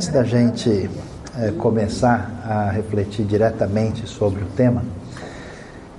Antes 0.00 0.12
da 0.14 0.24
gente 0.24 0.88
é, 1.38 1.50
começar 1.50 2.40
a 2.42 2.70
refletir 2.70 3.22
diretamente 3.26 4.08
sobre 4.08 4.42
o 4.42 4.46
tema, 4.46 4.82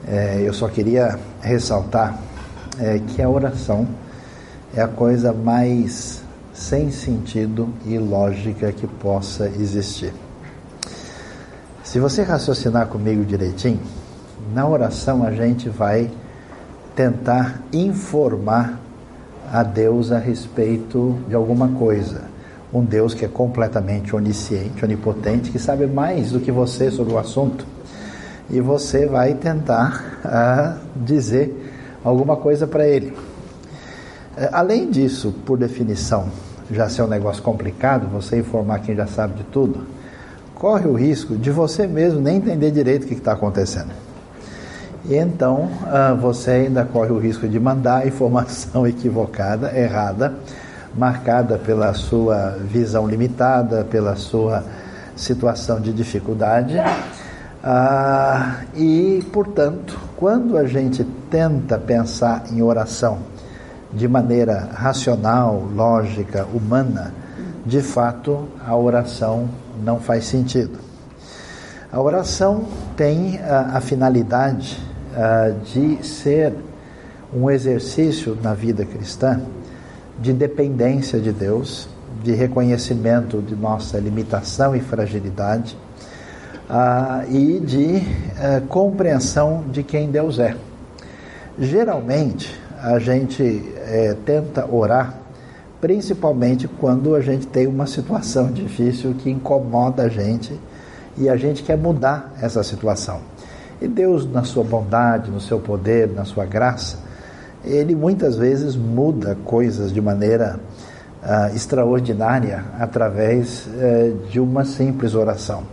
é, 0.08 0.42
eu 0.44 0.52
só 0.56 0.68
queria 0.68 1.20
ressaltar 1.40 2.20
é, 2.80 2.98
que 2.98 3.22
a 3.22 3.30
oração 3.30 3.88
é 4.76 4.82
a 4.82 4.88
coisa 4.88 5.32
mais 5.32 6.24
sem 6.52 6.90
sentido 6.90 7.70
e 7.86 8.00
lógica 8.00 8.72
que 8.72 8.88
possa 8.88 9.46
existir. 9.50 10.12
Se 11.84 12.00
você 12.00 12.24
raciocinar 12.24 12.88
comigo 12.88 13.24
direitinho, 13.24 13.82
na 14.52 14.68
oração 14.68 15.24
a 15.24 15.32
gente 15.32 15.70
vai 15.70 16.10
tentar 16.96 17.62
informar 17.72 18.80
a 19.54 19.62
Deus 19.62 20.12
a 20.12 20.18
respeito 20.18 21.20
de 21.30 21.36
alguma 21.36 21.68
coisa. 21.68 22.32
Um 22.74 22.84
Deus 22.84 23.14
que 23.14 23.26
é 23.26 23.28
completamente 23.28 24.16
onisciente, 24.16 24.84
onipotente, 24.84 25.52
que 25.52 25.60
sabe 25.60 25.88
mais 25.88 26.32
do 26.32 26.40
que 26.40 26.52
você 26.52 26.90
sobre 26.90 27.14
o 27.14 27.18
assunto. 27.18 27.66
E 28.50 28.62
você 28.62 29.06
vai 29.06 29.34
tentar 29.34 30.20
uh, 30.26 31.04
dizer 31.04 32.00
alguma 32.04 32.38
coisa 32.38 32.66
para 32.66 32.88
ele. 32.88 33.10
Uh, 33.10 34.50
além 34.52 34.90
disso, 34.90 35.34
por 35.46 35.58
definição, 35.58 36.30
já 36.70 36.88
ser 36.88 37.02
um 37.02 37.08
negócio 37.08 37.44
complicado, 37.44 38.08
você 38.08 38.40
informar 38.40 38.80
quem 38.80 38.96
já 38.96 39.08
sabe 39.08 39.36
de 39.36 39.44
tudo, 39.44 39.86
corre 40.56 40.88
o 40.88 40.94
risco 40.94 41.36
de 41.36 41.52
você 41.52 41.88
mesmo 41.88 42.22
nem 42.22 42.38
entender 42.38 42.72
direito 42.72 43.04
o 43.04 43.08
que 43.08 43.16
está 43.16 43.34
acontecendo. 43.34 43.92
E 45.06 45.16
então 45.16 45.70
uh, 45.84 46.16
você 46.16 46.52
ainda 46.52 46.86
corre 46.86 47.12
o 47.12 47.18
risco 47.18 47.48
de 47.48 47.60
mandar 47.60 48.08
informação 48.08 48.86
equivocada, 48.88 49.78
errada, 49.78 50.36
marcada 50.96 51.58
pela 51.58 51.94
sua 51.94 52.58
visão 52.60 53.08
limitada, 53.08 53.84
pela 53.84 54.16
sua 54.16 54.64
situação 55.16 55.80
de 55.80 55.94
dificuldade. 55.94 56.78
Uh, 56.78 58.66
e, 58.76 59.24
portanto, 59.32 59.98
quando 60.18 60.58
a 60.58 60.66
gente 60.66 61.04
tenta 61.30 61.78
pensar 61.78 62.46
em 62.52 62.62
oração 62.62 63.20
de 63.94 64.08
maneira 64.08 64.70
racional, 64.74 65.68
lógica, 65.74 66.46
humana, 66.54 67.14
de 67.66 67.82
fato 67.82 68.48
a 68.66 68.76
oração 68.76 69.48
não 69.84 70.00
faz 70.00 70.26
sentido. 70.26 70.80
A 71.92 72.02
oração 72.02 72.66
tem 72.96 73.40
a, 73.40 73.78
a 73.78 73.82
finalidade 73.82 74.82
uh, 75.14 75.60
de 75.66 76.04
ser 76.06 76.54
um 77.34 77.50
exercício 77.50 78.38
na 78.42 78.54
vida 78.54 78.86
cristã 78.86 79.40
de 80.22 80.32
dependência 80.32 81.20
de 81.20 81.32
Deus, 81.32 81.90
de 82.24 82.32
reconhecimento 82.34 83.42
de 83.42 83.56
nossa 83.56 83.98
limitação 83.98 84.76
e 84.76 84.80
fragilidade 84.80 85.76
uh, 86.70 87.30
e 87.30 87.60
de 87.60 87.98
uh, 87.98 88.66
compreensão 88.68 89.64
de 89.72 89.82
quem 89.84 90.12
Deus 90.12 90.40
é. 90.40 90.56
Geralmente, 91.60 92.60
a 92.82 92.98
gente 92.98 93.44
eh, 93.44 94.16
tenta 94.26 94.66
orar 94.66 95.22
principalmente 95.82 96.68
quando 96.68 97.16
a 97.16 97.22
gente 97.22 97.48
tem 97.48 97.68
uma 97.68 97.88
situação 97.88 98.52
difícil 98.52 99.16
que 99.16 99.30
incomoda 99.30 100.04
a 100.04 100.10
gente 100.10 100.58
e 101.18 101.28
a 101.28 101.36
gente 101.36 101.64
quer 101.64 101.78
mudar 101.78 102.34
essa 102.42 102.64
situação. 102.64 103.20
E 103.82 103.88
Deus, 103.88 104.32
na 104.32 104.44
sua 104.44 104.64
bondade, 104.64 105.32
no 105.32 105.42
seu 105.42 105.60
poder, 105.60 106.08
na 106.10 106.24
sua 106.24 106.46
graça, 106.46 107.00
ele 107.64 107.96
muitas 107.96 108.36
vezes 108.36 108.76
muda 108.76 109.38
coisas 109.46 109.94
de 109.94 110.02
maneira 110.02 110.60
uh, 111.24 111.56
extraordinária 111.56 112.64
através 112.80 113.68
uh, 113.68 114.28
de 114.30 114.40
uma 114.40 114.66
simples 114.66 115.16
oração. 115.16 115.64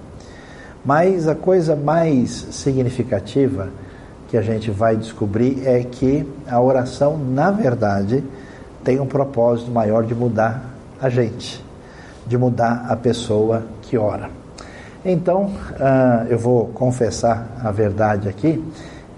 Mas 0.85 1.27
a 1.27 1.35
coisa 1.35 1.75
mais 1.75 2.31
significativa 2.51 3.69
que 4.29 4.37
a 4.37 4.43
gente 4.43 4.71
vai 4.71 4.97
descobrir 4.97 5.67
é 5.67 5.83
que 5.83 6.27
a 6.47 6.61
oração, 6.61 7.19
na 7.19 7.51
verdade, 7.51 8.23
tem 8.85 9.01
um 9.01 9.07
propósito 9.07 9.71
maior 9.71 10.05
de 10.05 10.15
mudar 10.15 10.65
a 11.01 11.09
gente, 11.09 11.65
de 12.27 12.37
mudar 12.37 12.87
a 12.89 12.97
pessoa 12.97 13.63
que 13.83 13.97
ora. 13.97 14.31
Então, 15.05 15.45
uh, 15.45 16.27
eu 16.29 16.39
vou 16.39 16.67
confessar 16.69 17.47
a 17.63 17.71
verdade 17.71 18.29
aqui. 18.29 18.63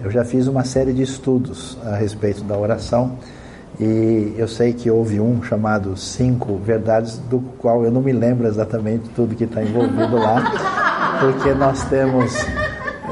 Eu 0.03 0.09
já 0.09 0.25
fiz 0.25 0.47
uma 0.47 0.63
série 0.63 0.93
de 0.93 1.03
estudos 1.03 1.77
a 1.85 1.95
respeito 1.95 2.43
da 2.43 2.57
oração 2.57 3.19
e 3.79 4.33
eu 4.35 4.47
sei 4.47 4.73
que 4.73 4.89
houve 4.89 5.19
um 5.19 5.43
chamado 5.43 5.95
Cinco 5.95 6.55
Verdades, 6.57 7.19
do 7.29 7.39
qual 7.59 7.85
eu 7.85 7.91
não 7.91 8.01
me 8.01 8.11
lembro 8.11 8.47
exatamente 8.47 9.09
tudo 9.09 9.35
que 9.35 9.43
está 9.43 9.61
envolvido 9.61 10.17
lá, 10.17 11.19
porque 11.19 11.53
nós 11.53 11.83
temos, 11.85 12.33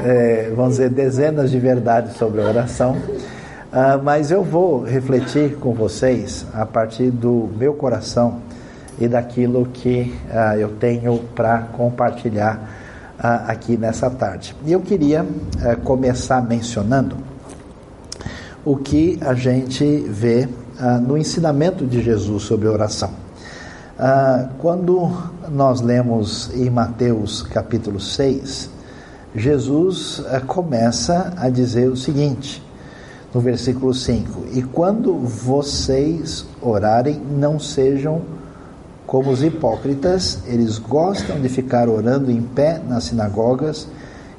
é, 0.04 0.52
vamos 0.54 0.72
dizer, 0.72 0.90
dezenas 0.90 1.52
de 1.52 1.60
verdades 1.60 2.16
sobre 2.16 2.42
a 2.42 2.48
oração. 2.48 2.96
Uh, 3.72 4.02
mas 4.02 4.32
eu 4.32 4.42
vou 4.42 4.82
refletir 4.82 5.54
com 5.58 5.72
vocês 5.72 6.44
a 6.52 6.66
partir 6.66 7.12
do 7.12 7.48
meu 7.56 7.72
coração 7.74 8.40
e 8.98 9.06
daquilo 9.06 9.64
que 9.66 10.12
uh, 10.28 10.58
eu 10.58 10.70
tenho 10.70 11.20
para 11.36 11.58
compartilhar 11.72 12.79
aqui 13.20 13.76
nessa 13.76 14.08
tarde. 14.10 14.56
E 14.64 14.72
eu 14.72 14.80
queria 14.80 15.22
uh, 15.22 15.80
começar 15.82 16.42
mencionando 16.42 17.16
o 18.64 18.76
que 18.76 19.18
a 19.20 19.34
gente 19.34 19.84
vê 20.08 20.48
no 21.02 21.16
ensinamento 21.16 21.86
de 21.86 22.02
Jesus 22.02 22.42
sobre 22.44 22.66
oração. 22.66 23.10
quando 24.58 25.10
nós 25.50 25.82
lemos 25.82 26.50
em 26.54 26.70
Mateus 26.70 27.42
capítulo 27.42 28.00
6, 28.00 28.70
Jesus 29.34 30.22
começa 30.46 31.34
a 31.36 31.48
dizer 31.50 31.88
o 31.88 31.96
seguinte, 31.96 32.62
no 33.32 33.40
versículo 33.40 33.94
5: 33.94 34.46
E 34.52 34.62
quando 34.62 35.14
vocês 35.18 36.46
orarem, 36.60 37.20
não 37.20 37.58
sejam 37.58 38.22
como 39.10 39.32
os 39.32 39.42
hipócritas, 39.42 40.38
eles 40.46 40.78
gostam 40.78 41.40
de 41.40 41.48
ficar 41.48 41.88
orando 41.88 42.30
em 42.30 42.40
pé 42.40 42.80
nas 42.86 43.02
sinagogas 43.02 43.88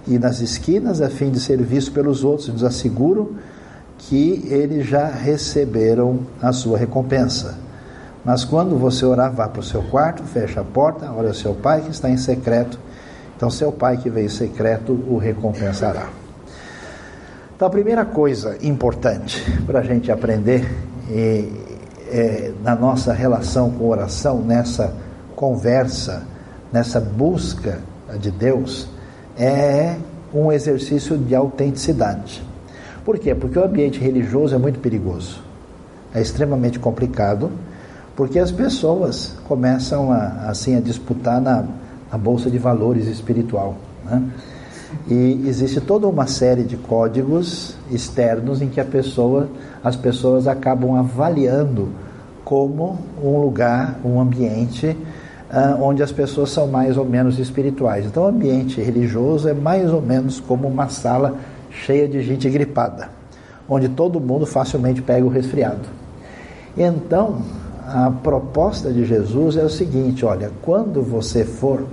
e 0.07 0.17
nas 0.17 0.39
esquinas 0.39 1.01
a 1.01 1.09
fim 1.09 1.29
de 1.29 1.41
ser 1.41 1.61
vistos 1.61 1.93
pelos 1.93 2.23
outros. 2.23 2.47
Eles 2.47 2.63
asseguram 2.63 3.31
que 3.97 4.47
eles 4.49 4.87
já 4.87 5.07
receberam 5.07 6.21
a 6.41 6.53
sua 6.53 6.77
recompensa. 6.77 7.57
Mas 8.23 8.45
quando 8.45 8.77
você 8.77 9.05
orar, 9.05 9.33
vá 9.33 9.49
para 9.49 9.59
o 9.59 9.63
seu 9.63 9.83
quarto, 9.83 10.23
feche 10.23 10.57
a 10.57 10.63
porta, 10.63 11.11
ore 11.11 11.27
ao 11.27 11.33
seu 11.33 11.53
pai 11.53 11.81
que 11.81 11.91
está 11.91 12.09
em 12.09 12.15
secreto. 12.15 12.79
Então, 13.35 13.49
seu 13.49 13.73
pai 13.73 13.97
que 13.97 14.09
veio 14.09 14.27
em 14.27 14.29
secreto 14.29 14.93
o 14.93 15.17
recompensará. 15.17 16.07
Então, 17.53 17.67
a 17.67 17.71
primeira 17.71 18.05
coisa 18.05 18.55
importante 18.61 19.43
para 19.67 19.79
a 19.79 19.83
gente 19.83 20.09
aprender 20.09 20.65
e 21.09 21.70
é, 22.11 22.51
na 22.61 22.75
nossa 22.75 23.13
relação 23.13 23.71
com 23.71 23.87
oração, 23.87 24.41
nessa 24.41 24.93
conversa, 25.35 26.23
nessa 26.71 26.99
busca 26.99 27.79
de 28.19 28.29
Deus, 28.29 28.87
é 29.37 29.95
um 30.33 30.51
exercício 30.51 31.17
de 31.17 31.33
autenticidade. 31.33 32.43
Por 33.05 33.17
quê? 33.17 33.33
Porque 33.33 33.57
o 33.57 33.63
ambiente 33.63 33.99
religioso 33.99 34.53
é 34.53 34.57
muito 34.57 34.79
perigoso, 34.79 35.41
é 36.13 36.21
extremamente 36.21 36.77
complicado, 36.79 37.49
porque 38.15 38.37
as 38.37 38.51
pessoas 38.51 39.35
começam 39.47 40.11
a, 40.11 40.49
assim 40.49 40.75
a 40.75 40.79
disputar 40.79 41.41
na, 41.41 41.63
na 42.11 42.17
bolsa 42.17 42.51
de 42.51 42.57
valores 42.57 43.07
espiritual. 43.07 43.75
Né? 44.05 44.21
E 45.09 45.45
existe 45.47 45.79
toda 45.79 46.07
uma 46.07 46.27
série 46.27 46.63
de 46.63 46.75
códigos 46.75 47.75
externos 47.89 48.61
em 48.61 48.67
que 48.67 48.83
pessoa, 48.83 49.49
as 49.83 49.95
pessoas 49.95 50.47
acabam 50.47 50.95
avaliando 50.95 51.89
como 52.51 52.99
um 53.23 53.39
lugar, 53.39 53.97
um 54.03 54.19
ambiente 54.19 54.87
uh, 54.87 55.81
onde 55.81 56.03
as 56.03 56.11
pessoas 56.11 56.49
são 56.49 56.67
mais 56.67 56.97
ou 56.97 57.05
menos 57.05 57.39
espirituais. 57.39 58.05
Então, 58.05 58.23
o 58.23 58.27
ambiente 58.27 58.81
religioso 58.81 59.47
é 59.47 59.53
mais 59.53 59.89
ou 59.89 60.01
menos 60.01 60.41
como 60.41 60.67
uma 60.67 60.89
sala 60.89 61.35
cheia 61.69 62.09
de 62.09 62.21
gente 62.21 62.49
gripada, 62.49 63.07
onde 63.69 63.87
todo 63.87 64.19
mundo 64.19 64.45
facilmente 64.45 65.01
pega 65.01 65.25
o 65.25 65.29
resfriado. 65.29 65.87
Então, 66.77 67.41
a 67.87 68.11
proposta 68.11 68.91
de 68.91 69.05
Jesus 69.05 69.55
é 69.55 69.63
o 69.63 69.69
seguinte: 69.69 70.25
olha, 70.25 70.51
quando 70.61 71.01
você 71.01 71.45
for 71.45 71.85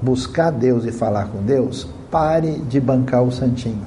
buscar 0.00 0.50
Deus 0.50 0.86
e 0.86 0.92
falar 0.92 1.26
com 1.26 1.42
Deus, 1.42 1.86
pare 2.10 2.52
de 2.52 2.80
bancar 2.80 3.22
o 3.22 3.30
santinho. 3.30 3.84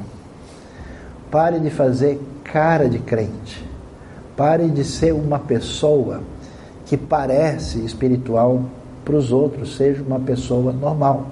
Pare 1.32 1.60
de 1.60 1.72
fazer 1.72 2.22
cara 2.44 2.88
de 2.88 3.00
crente. 3.00 3.67
Pare 4.38 4.70
de 4.70 4.86
ser 4.86 5.14
uma 5.14 5.40
pessoa 5.40 6.22
que 6.86 6.96
parece 6.96 7.84
espiritual 7.84 8.62
para 9.04 9.16
os 9.16 9.32
outros, 9.32 9.76
seja 9.76 10.02
uma 10.02 10.20
pessoa 10.20 10.72
normal. 10.72 11.28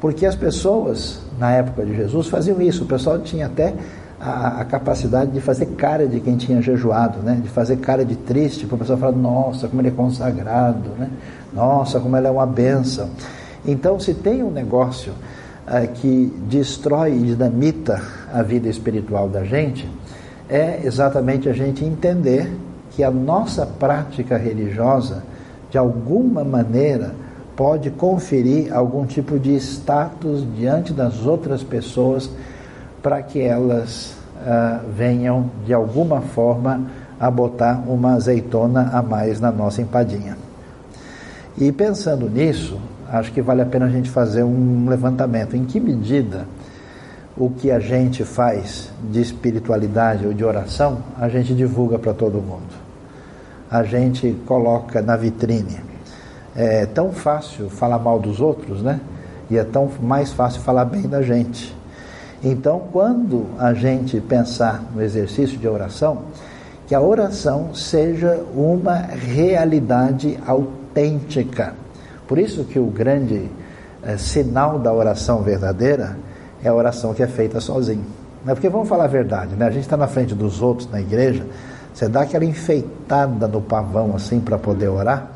Porque 0.00 0.24
as 0.24 0.34
pessoas, 0.34 1.20
na 1.38 1.52
época 1.52 1.84
de 1.84 1.94
Jesus, 1.94 2.28
faziam 2.28 2.62
isso. 2.62 2.84
O 2.84 2.86
pessoal 2.86 3.18
tinha 3.18 3.46
até 3.46 3.74
a, 4.20 4.60
a, 4.60 4.64
capacidade 4.64 5.30
de 5.30 5.40
fazer 5.40 5.66
cara 5.66 6.06
de 6.06 6.20
quem 6.20 6.36
tinha 6.36 6.62
jejuado, 6.62 7.18
né? 7.20 7.38
de 7.42 7.48
fazer 7.48 7.76
cara 7.76 8.04
de 8.04 8.16
triste, 8.16 8.66
para 8.66 8.76
a 8.76 8.78
pessoa 8.78 8.98
falar, 8.98 9.12
nossa, 9.12 9.68
como 9.68 9.80
ele 9.80 9.88
é 9.88 9.92
consagrado, 9.92 10.90
né? 10.98 11.10
nossa, 11.52 11.98
como 12.00 12.16
ele 12.16 12.26
é 12.26 12.30
uma 12.30 12.46
benção. 12.46 13.10
Então, 13.66 13.98
se 13.98 14.14
tem 14.14 14.42
um 14.42 14.50
negócio 14.50 15.12
uh, 15.66 15.92
que 15.94 16.32
destrói 16.48 17.12
e 17.12 17.18
dinamita 17.18 18.00
a 18.32 18.42
vida 18.42 18.68
espiritual 18.68 19.28
da 19.28 19.44
gente, 19.44 19.88
é 20.50 20.80
exatamente 20.84 21.48
a 21.48 21.52
gente 21.52 21.84
entender 21.84 22.50
que 22.90 23.04
a 23.04 23.10
nossa 23.10 23.64
prática 23.64 24.36
religiosa, 24.36 25.22
de 25.70 25.78
alguma 25.78 26.42
maneira, 26.42 27.14
pode 27.54 27.90
conferir 27.90 28.74
algum 28.74 29.06
tipo 29.06 29.38
de 29.38 29.54
status 29.56 30.44
diante 30.56 30.92
das 30.92 31.24
outras 31.24 31.62
pessoas 31.62 32.28
para 33.00 33.22
que 33.22 33.40
elas 33.40 34.16
uh, 34.40 34.90
venham 34.90 35.50
de 35.64 35.72
alguma 35.72 36.20
forma 36.20 36.82
a 37.18 37.30
botar 37.30 37.84
uma 37.86 38.14
azeitona 38.14 38.90
a 38.92 39.02
mais 39.02 39.40
na 39.40 39.52
nossa 39.52 39.82
empadinha. 39.82 40.36
E 41.56 41.70
pensando 41.70 42.28
nisso, 42.28 42.80
acho 43.08 43.30
que 43.30 43.42
vale 43.42 43.62
a 43.62 43.66
pena 43.66 43.86
a 43.86 43.90
gente 43.90 44.10
fazer 44.10 44.42
um 44.42 44.88
levantamento. 44.88 45.54
Em 45.54 45.64
que 45.64 45.78
medida 45.78 46.46
o 47.40 47.48
que 47.48 47.70
a 47.70 47.78
gente 47.78 48.22
faz 48.22 48.90
de 49.02 49.18
espiritualidade 49.18 50.26
ou 50.26 50.34
de 50.34 50.44
oração, 50.44 50.98
a 51.18 51.26
gente 51.26 51.54
divulga 51.54 51.98
para 51.98 52.12
todo 52.12 52.34
mundo? 52.34 52.68
A 53.70 53.82
gente 53.82 54.36
coloca 54.44 55.00
na 55.00 55.16
vitrine. 55.16 55.80
É 56.54 56.84
tão 56.84 57.12
fácil 57.12 57.70
falar 57.70 57.98
mal 57.98 58.18
dos 58.18 58.42
outros, 58.42 58.82
né? 58.82 59.00
E 59.48 59.56
é 59.56 59.64
tão 59.64 59.90
mais 60.02 60.30
fácil 60.34 60.60
falar 60.60 60.84
bem 60.84 61.08
da 61.08 61.22
gente. 61.22 61.74
Então, 62.44 62.82
quando 62.92 63.46
a 63.58 63.72
gente 63.72 64.20
pensar 64.20 64.84
no 64.94 65.00
exercício 65.00 65.56
de 65.56 65.66
oração, 65.66 66.24
que 66.86 66.94
a 66.94 67.00
oração 67.00 67.74
seja 67.74 68.44
uma 68.54 68.96
realidade 68.96 70.38
autêntica. 70.46 71.72
Por 72.28 72.38
isso 72.38 72.64
que 72.64 72.78
o 72.78 72.86
grande 72.86 73.48
é, 74.02 74.18
sinal 74.18 74.78
da 74.78 74.92
oração 74.92 75.40
verdadeira 75.42 76.18
é 76.62 76.68
a 76.68 76.74
oração 76.74 77.14
que 77.14 77.22
é 77.22 77.26
feita 77.26 77.60
sozinho. 77.60 78.04
Né? 78.44 78.54
Porque 78.54 78.68
vamos 78.68 78.88
falar 78.88 79.04
a 79.04 79.08
verdade, 79.08 79.54
né? 79.56 79.66
A 79.66 79.70
gente 79.70 79.84
está 79.84 79.96
na 79.96 80.06
frente 80.06 80.34
dos 80.34 80.62
outros 80.62 80.90
na 80.90 81.00
igreja, 81.00 81.44
você 81.92 82.08
dá 82.08 82.22
aquela 82.22 82.44
enfeitada 82.44 83.48
no 83.48 83.60
pavão 83.60 84.14
assim 84.14 84.40
para 84.40 84.56
poder 84.56 84.88
orar, 84.88 85.30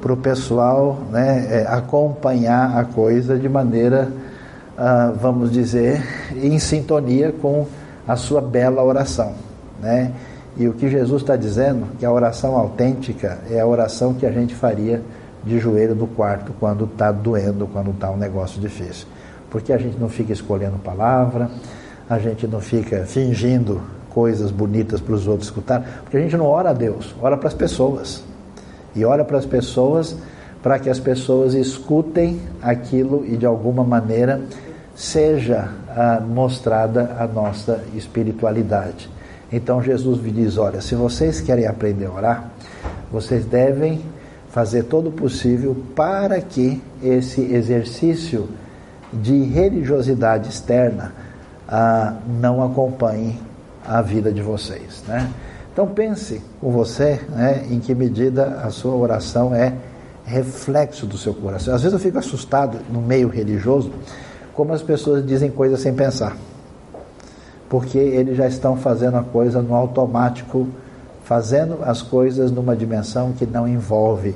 para 0.00 0.12
o 0.12 0.16
pessoal 0.16 0.98
né, 1.10 1.48
é, 1.50 1.66
acompanhar 1.68 2.78
a 2.78 2.84
coisa 2.84 3.36
de 3.36 3.48
maneira 3.48 4.08
ah, 4.80 5.12
vamos 5.20 5.50
dizer, 5.50 6.00
em 6.36 6.56
sintonia 6.60 7.32
com 7.32 7.66
a 8.06 8.14
sua 8.14 8.40
bela 8.40 8.80
oração. 8.84 9.32
Né? 9.82 10.12
E 10.56 10.68
o 10.68 10.72
que 10.72 10.88
Jesus 10.88 11.22
está 11.22 11.34
dizendo, 11.34 11.86
que 11.98 12.06
a 12.06 12.12
oração 12.12 12.56
autêntica 12.56 13.38
é 13.50 13.58
a 13.58 13.66
oração 13.66 14.14
que 14.14 14.24
a 14.24 14.30
gente 14.30 14.54
faria 14.54 15.02
de 15.42 15.58
joelho 15.58 15.96
no 15.96 16.06
quarto 16.06 16.52
quando 16.60 16.84
está 16.84 17.10
doendo, 17.10 17.66
quando 17.66 17.90
está 17.90 18.08
um 18.08 18.16
negócio 18.16 18.60
difícil. 18.60 19.08
Porque 19.50 19.72
a 19.72 19.78
gente 19.78 19.98
não 19.98 20.08
fica 20.08 20.32
escolhendo 20.32 20.78
palavra, 20.78 21.50
a 22.08 22.18
gente 22.18 22.46
não 22.46 22.60
fica 22.60 23.04
fingindo 23.06 23.80
coisas 24.10 24.50
bonitas 24.50 25.00
para 25.00 25.14
os 25.14 25.26
outros 25.26 25.48
escutar, 25.48 26.02
porque 26.02 26.16
a 26.16 26.20
gente 26.20 26.36
não 26.36 26.46
ora 26.46 26.70
a 26.70 26.72
Deus, 26.72 27.14
ora 27.20 27.36
para 27.36 27.48
as 27.48 27.54
pessoas. 27.54 28.22
E 28.96 29.04
ora 29.04 29.24
para 29.24 29.38
as 29.38 29.46
pessoas 29.46 30.16
para 30.62 30.78
que 30.78 30.90
as 30.90 30.98
pessoas 30.98 31.54
escutem 31.54 32.40
aquilo 32.60 33.24
e 33.26 33.36
de 33.36 33.46
alguma 33.46 33.84
maneira 33.84 34.40
seja 34.94 35.68
ah, 35.88 36.20
mostrada 36.20 37.16
a 37.18 37.26
nossa 37.26 37.84
espiritualidade. 37.94 39.08
Então 39.52 39.82
Jesus 39.82 40.20
me 40.20 40.30
diz: 40.30 40.58
olha, 40.58 40.80
se 40.80 40.94
vocês 40.94 41.40
querem 41.40 41.66
aprender 41.66 42.06
a 42.06 42.12
orar, 42.12 42.50
vocês 43.10 43.44
devem 43.44 44.00
fazer 44.50 44.84
todo 44.84 45.10
o 45.10 45.12
possível 45.12 45.76
para 45.94 46.40
que 46.40 46.82
esse 47.02 47.40
exercício 47.40 48.48
de 49.12 49.42
religiosidade 49.44 50.48
externa 50.48 51.12
ah, 51.68 52.14
não 52.40 52.62
acompanhe 52.62 53.38
a 53.86 54.02
vida 54.02 54.32
de 54.32 54.42
vocês. 54.42 55.02
Né? 55.06 55.30
Então 55.72 55.86
pense 55.86 56.42
com 56.60 56.70
você 56.70 57.20
né, 57.30 57.66
em 57.70 57.78
que 57.80 57.94
medida 57.94 58.60
a 58.62 58.70
sua 58.70 58.94
oração 58.94 59.54
é 59.54 59.74
reflexo 60.24 61.06
do 61.06 61.16
seu 61.16 61.32
coração. 61.32 61.74
Às 61.74 61.82
vezes 61.82 61.94
eu 61.94 62.00
fico 62.00 62.18
assustado 62.18 62.78
no 62.90 63.00
meio 63.00 63.28
religioso 63.28 63.90
como 64.52 64.72
as 64.72 64.82
pessoas 64.82 65.24
dizem 65.24 65.50
coisas 65.50 65.80
sem 65.80 65.94
pensar. 65.94 66.36
Porque 67.68 67.98
eles 67.98 68.36
já 68.36 68.46
estão 68.46 68.76
fazendo 68.76 69.16
a 69.16 69.22
coisa 69.22 69.62
no 69.62 69.74
automático, 69.74 70.66
fazendo 71.24 71.78
as 71.82 72.02
coisas 72.02 72.50
numa 72.50 72.74
dimensão 72.74 73.32
que 73.32 73.46
não 73.46 73.68
envolve 73.68 74.34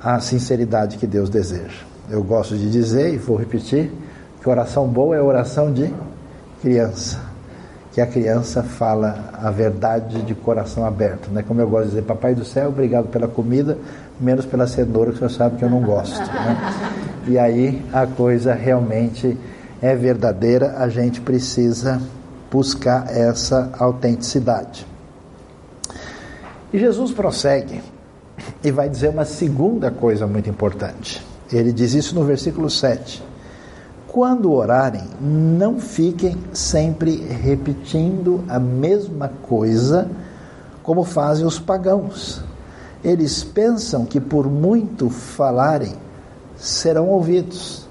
a 0.00 0.20
sinceridade 0.20 0.98
que 0.98 1.06
Deus 1.06 1.30
deseja. 1.30 1.93
Eu 2.10 2.22
gosto 2.22 2.56
de 2.56 2.70
dizer, 2.70 3.14
e 3.14 3.16
vou 3.16 3.36
repetir, 3.36 3.90
que 4.40 4.48
oração 4.48 4.86
boa 4.86 5.16
é 5.16 5.22
oração 5.22 5.72
de 5.72 5.92
criança. 6.60 7.18
Que 7.92 8.00
a 8.00 8.06
criança 8.06 8.62
fala 8.62 9.30
a 9.32 9.50
verdade 9.50 10.22
de 10.22 10.34
coração 10.34 10.84
aberto. 10.84 11.30
Né? 11.30 11.42
Como 11.46 11.60
eu 11.60 11.68
gosto 11.68 11.84
de 11.84 11.90
dizer, 11.90 12.02
Papai 12.02 12.34
do 12.34 12.44
céu, 12.44 12.68
obrigado 12.68 13.08
pela 13.08 13.26
comida, 13.26 13.78
menos 14.20 14.44
pela 14.44 14.66
cenoura, 14.66 15.10
que 15.10 15.16
o 15.16 15.18
senhor 15.18 15.30
sabe 15.30 15.56
que 15.56 15.64
eu 15.64 15.70
não 15.70 15.80
gosto. 15.80 16.20
Né? 16.20 16.74
E 17.26 17.38
aí 17.38 17.82
a 17.92 18.06
coisa 18.06 18.52
realmente 18.52 19.38
é 19.80 19.94
verdadeira, 19.94 20.74
a 20.78 20.88
gente 20.88 21.20
precisa 21.20 22.00
buscar 22.50 23.06
essa 23.08 23.70
autenticidade. 23.78 24.86
E 26.72 26.78
Jesus 26.78 27.12
prossegue 27.12 27.80
e 28.62 28.70
vai 28.70 28.88
dizer 28.88 29.08
uma 29.08 29.24
segunda 29.24 29.90
coisa 29.90 30.26
muito 30.26 30.50
importante. 30.50 31.24
Ele 31.56 31.72
diz 31.72 31.94
isso 31.94 32.14
no 32.14 32.24
versículo 32.24 32.68
7. 32.68 33.22
Quando 34.08 34.52
orarem, 34.52 35.04
não 35.20 35.78
fiquem 35.80 36.36
sempre 36.52 37.16
repetindo 37.16 38.44
a 38.48 38.58
mesma 38.58 39.28
coisa 39.42 40.08
como 40.82 41.04
fazem 41.04 41.46
os 41.46 41.58
pagãos. 41.58 42.42
Eles 43.02 43.44
pensam 43.44 44.04
que 44.04 44.20
por 44.20 44.48
muito 44.48 45.10
falarem, 45.10 45.94
serão 46.56 47.08
ouvidos. 47.08 47.86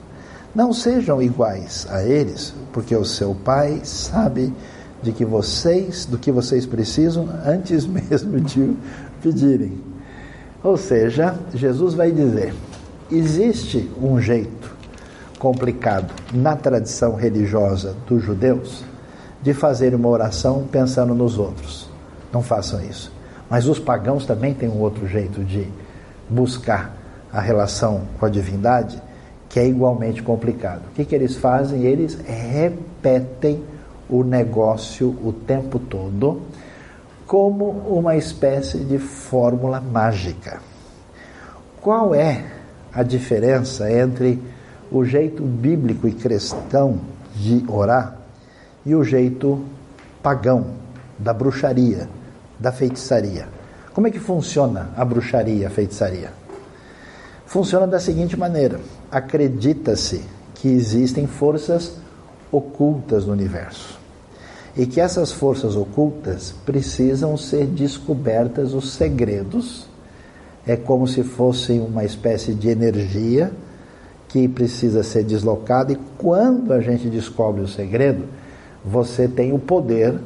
Não 0.54 0.74
sejam 0.74 1.22
iguais 1.22 1.88
a 1.90 2.04
eles, 2.04 2.54
porque 2.72 2.96
o 2.96 3.06
seu 3.06 3.36
Pai 3.36 3.82
sabe 3.84 4.54
de 5.02 5.12
que 5.12 5.26
vocês, 5.26 6.06
do 6.06 6.18
que 6.18 6.32
vocês 6.32 6.66
precisam 6.66 7.28
antes 7.46 7.86
mesmo 7.88 8.40
de 8.40 8.76
pedirem. 9.22 9.82
Ou 10.64 10.78
seja, 10.78 11.38
Jesus 11.54 11.94
vai 11.94 12.12
dizer: 12.12 12.54
existe 13.12 13.90
um 14.02 14.20
jeito 14.20 14.74
complicado 15.40 16.14
na 16.34 16.56
tradição 16.56 17.16
religiosa 17.16 17.96
dos 18.08 18.24
judeus 18.24 18.84
de 19.42 19.54
fazer 19.54 19.94
uma 19.94 20.08
oração 20.08 20.66
pensando 20.72 21.14
nos 21.14 21.38
outros. 21.38 21.90
Não 22.32 22.42
façam 22.42 22.82
isso. 22.82 23.12
Mas 23.50 23.68
os 23.68 23.78
pagãos 23.78 24.26
também 24.26 24.54
têm 24.54 24.70
um 24.70 24.80
outro 24.80 25.06
jeito 25.08 25.44
de 25.44 25.68
buscar 26.30 26.96
a 27.32 27.42
relação 27.42 28.04
com 28.20 28.26
a 28.26 28.30
divindade, 28.30 29.02
que 29.50 29.60
é 29.60 29.68
igualmente 29.68 30.24
complicado. 30.24 30.84
O 30.88 30.96
que, 30.96 31.04
que 31.04 31.14
eles 31.14 31.36
fazem? 31.36 31.84
Eles 31.84 32.18
repetem 32.26 33.64
o 34.10 34.24
negócio 34.24 35.10
o 35.24 35.34
tempo 35.34 35.78
todo 35.78 36.42
como 37.28 37.66
uma 37.66 38.16
espécie 38.16 38.78
de 38.80 38.98
fórmula 38.98 39.82
mágica. 39.82 40.62
Qual 41.82 42.16
é 42.16 42.46
a 42.94 43.04
diferença 43.04 43.92
entre 43.92 44.42
o 44.92 45.04
jeito 45.04 45.44
bíblico 45.44 46.08
e 46.08 46.12
cristão 46.12 47.00
de 47.36 47.64
orar 47.68 48.18
e 48.86 48.94
o 48.94 49.04
jeito 49.04 49.64
pagão 50.22 50.68
da 51.18 51.34
bruxaria, 51.34 52.08
da 52.60 52.72
feitiçaria? 52.72 53.48
Como 53.94 54.08
é 54.08 54.12
que 54.12 54.20
funciona 54.20 54.90
a 54.96 55.04
bruxaria 55.04 55.68
a 55.68 55.70
feitiçaria? 55.70 56.44
funciona 57.54 57.86
da 57.86 58.00
seguinte 58.00 58.36
maneira: 58.36 58.80
acredita-se 59.12 60.24
que 60.56 60.68
existem 60.68 61.28
forças 61.28 61.94
ocultas 62.52 63.28
no 63.28 63.34
universo 63.34 64.00
e 64.76 64.88
que 64.88 65.00
essas 65.00 65.32
forças 65.32 65.76
ocultas 65.76 66.52
precisam 66.66 67.38
ser 67.38 67.68
descobertas 67.68 68.74
os 68.74 68.94
segredos. 68.94 69.88
É 70.66 70.76
como 70.76 71.08
se 71.08 71.24
fosse 71.24 71.74
uma 71.74 72.04
espécie 72.04 72.54
de 72.54 72.70
energia 72.70 73.52
que 74.30 74.48
precisa 74.48 75.04
ser 75.04 75.24
deslocada, 75.24 75.94
e 75.94 76.00
quando 76.18 76.74
a 76.74 76.80
gente 76.80 77.08
descobre 77.08 77.62
o 77.62 77.68
segredo, 77.68 78.24
você 78.84 79.28
tem 79.28 79.54
o 79.54 79.60
poder 79.60 80.20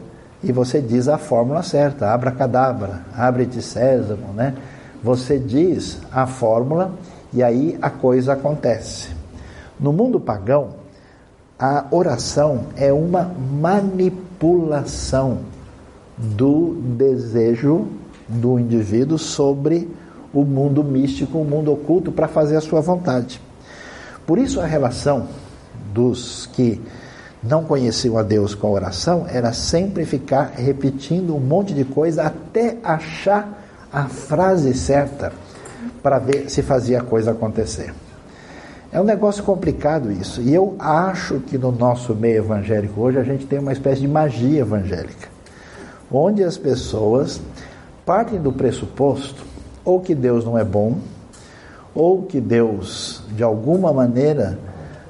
e 0.44 0.52
você 0.52 0.80
diz 0.80 1.08
a 1.08 1.18
fórmula 1.18 1.62
certa, 1.62 2.14
abra 2.14 2.32
cadabra, 2.32 3.06
abre-te 3.14 3.62
sésamo, 3.62 4.34
né? 4.34 4.56
Você 5.04 5.38
diz 5.38 6.00
a 6.12 6.26
fórmula 6.26 6.94
e 7.34 7.44
aí 7.44 7.78
a 7.82 7.90
coisa 7.90 8.34
acontece. 8.34 9.10
No 9.80 9.92
mundo 9.92 10.20
pagão, 10.20 10.70
a 11.60 11.86
oração 11.92 12.68
é 12.76 12.94
uma 12.94 13.24
manipulação 13.24 15.40
do 16.18 16.76
desejo 16.98 17.88
do 18.28 18.60
indivíduo 18.60 19.18
sobre 19.18 19.90
o 20.42 20.46
mundo 20.46 20.84
místico, 20.84 21.40
o 21.40 21.46
mundo 21.46 21.72
oculto, 21.72 22.12
para 22.12 22.28
fazer 22.28 22.58
a 22.58 22.62
sua 22.62 22.82
vontade. 22.82 23.42
Por 24.26 24.38
isso, 24.38 24.60
a 24.60 24.66
relação 24.66 25.28
dos 25.94 26.48
que 26.54 26.82
não 27.42 27.64
conheciam 27.64 28.18
a 28.18 28.24
Deus 28.24 28.54
com 28.54 28.68
a 28.68 28.72
oração 28.72 29.26
era 29.28 29.54
sempre 29.54 30.06
ficar 30.06 30.52
repetindo 30.56 31.36
um 31.36 31.40
monte 31.40 31.74
de 31.74 31.86
coisa 31.86 32.24
até 32.24 32.78
achar 32.84 33.64
a 33.92 34.06
frase 34.06 34.74
certa 34.74 35.32
para 36.04 36.20
ver 36.20 36.50
se 36.50 36.62
fazia 36.62 37.00
a 37.00 37.04
coisa 37.04 37.32
acontecer. 37.32 37.94
É 38.92 39.02
um 39.02 39.04
negócio 39.04 39.44
complicado 39.44 40.12
isso. 40.12 40.42
E 40.42 40.54
eu 40.54 40.76
acho 40.78 41.40
que 41.40 41.58
no 41.58 41.72
nosso 41.72 42.14
meio 42.14 42.38
evangélico 42.38 43.02
hoje 43.02 43.18
a 43.18 43.24
gente 43.24 43.46
tem 43.46 43.60
uma 43.60 43.74
espécie 43.74 44.02
de 44.02 44.08
magia 44.08 44.62
evangélica, 44.62 45.30
onde 46.12 46.44
as 46.44 46.58
pessoas 46.58 47.42
partem 48.06 48.40
do 48.40 48.52
pressuposto 48.52 49.47
ou 49.88 50.02
que 50.02 50.14
Deus 50.14 50.44
não 50.44 50.58
é 50.58 50.66
bom, 50.66 50.98
ou 51.96 52.24
que 52.24 52.42
Deus, 52.42 53.24
de 53.34 53.42
alguma 53.42 53.94
maneira, 53.94 54.60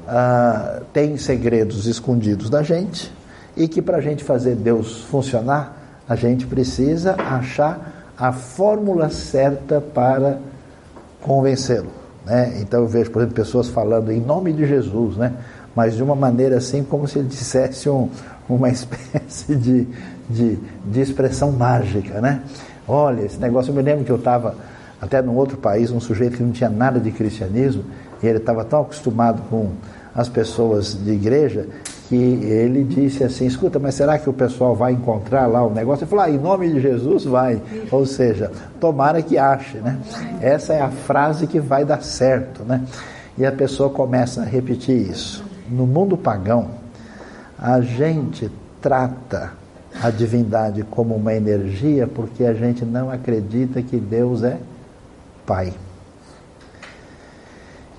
ah, 0.07 0.81
tem 0.93 1.17
segredos 1.17 1.88
escondidos 1.88 2.48
da 2.48 2.62
gente 2.62 3.12
e 3.55 3.67
que 3.67 3.81
para 3.81 3.98
a 3.98 4.01
gente 4.01 4.24
fazer 4.24 4.53
Deus 4.53 5.01
funcionar, 5.05 6.03
a 6.07 6.15
gente 6.15 6.46
precisa 6.46 7.15
achar 7.15 8.12
a 8.15 8.31
fórmula 8.31 9.10
certa 9.10 9.81
para 9.81 10.38
convencê-lo. 11.24 11.89
Né? 12.24 12.60
Então 12.62 12.81
eu 12.81 12.88
vejo, 12.88 13.10
por 13.10 13.24
exemplo, 13.24 13.36
pessoas 13.36 13.67
falando 13.67 14.12
em 14.12 14.22
nome 14.22 14.53
de 14.53 14.67
Jesus, 14.67 15.17
né? 15.17 15.34
mas 15.75 15.96
de 15.96 16.03
uma 16.03 16.15
maneira 16.15 16.57
assim 16.57 16.84
como 16.84 17.07
se 17.07 17.17
ele 17.17 17.27
dissesse 17.27 17.89
um, 17.89 18.10
uma 18.48 18.69
espécie 18.69 19.55
de, 19.55 19.88
de, 20.29 20.60
de 20.86 21.01
expressão 21.01 21.51
mágica. 21.51 22.22
Né? 22.22 22.43
Olha, 22.88 23.22
esse 23.22 23.39
negócio, 23.39 23.72
eu 23.72 23.75
me 23.75 23.82
lembro 23.82 24.06
que 24.06 24.12
eu 24.12 24.17
estava 24.17 24.56
até 25.01 25.22
num 25.22 25.36
outro 25.36 25.58
país, 25.58 25.91
um 25.91 26.00
sujeito 26.00 26.38
que 26.38 26.44
não 26.44 26.51
tinha 26.51 26.70
nada 26.70 27.00
de 27.00 27.12
cristianismo, 27.12 27.84
e 28.22 28.27
ele 28.27 28.38
estava 28.38 28.63
tão 28.63 28.82
acostumado 28.82 29.41
com 29.50 29.72
as 30.15 30.27
pessoas 30.27 30.96
de 30.96 31.12
igreja 31.12 31.67
que 32.08 32.15
ele 32.15 32.84
disse 32.84 33.24
assim: 33.24 33.46
escuta, 33.46 33.77
mas 33.77 33.96
será 33.96 34.17
que 34.17 34.29
o 34.29 34.34
pessoal 34.34 34.75
vai 34.75 34.94
encontrar 34.94 35.46
lá 35.46 35.63
o 35.63 35.72
negócio? 35.72 36.03
Ele 36.03 36.10
falou: 36.10 36.25
ah, 36.25 36.29
em 36.29 36.39
nome 36.39 36.72
de 36.72 36.79
Jesus 36.79 37.25
vai. 37.25 37.62
Ou 37.91 38.06
seja, 38.06 38.51
tomara 38.79 39.22
que 39.22 39.38
ache, 39.38 39.77
né? 39.77 40.00
Essa 40.41 40.74
é 40.74 40.82
a 40.82 40.89
frase 40.89 41.46
que 41.46 41.60
vai 41.60 41.86
dar 41.86 42.01
certo, 42.01 42.63
né? 42.63 42.84
E 43.38 43.46
a 43.46 43.51
pessoa 43.51 43.89
começa 43.89 44.41
a 44.41 44.46
repetir 44.46 44.96
isso. 44.96 45.46
No 45.70 45.86
mundo 45.86 46.17
pagão, 46.17 46.70
a 47.60 47.82
gente 47.82 48.50
trata 48.82 49.51
a 50.01 50.10
divindade 50.10 50.84
como 50.84 51.16
uma 51.16 51.34
energia 51.34 52.08
porque 52.08 52.44
a 52.44 52.54
gente 52.54 52.86
não 52.86 53.10
acredita 53.10 53.82
que 53.82 53.98
Deus 53.98 54.44
é 54.44 54.60
Pai. 55.46 55.74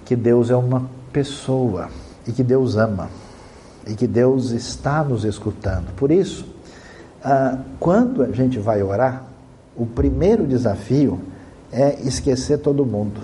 Que 0.04 0.14
Deus 0.14 0.50
é 0.50 0.56
uma 0.56 0.88
pessoa 1.12 1.88
e 2.26 2.32
que 2.32 2.42
Deus 2.42 2.76
ama 2.76 3.08
e 3.86 3.94
que 3.94 4.06
Deus 4.06 4.50
está 4.50 5.02
nos 5.02 5.24
escutando. 5.24 5.94
Por 5.96 6.10
isso, 6.10 6.46
ah, 7.24 7.58
quando 7.80 8.22
a 8.22 8.30
gente 8.30 8.58
vai 8.58 8.82
orar, 8.82 9.24
o 9.74 9.86
primeiro 9.86 10.46
desafio 10.46 11.18
é 11.72 11.98
esquecer 12.02 12.58
todo 12.58 12.84
mundo, 12.84 13.20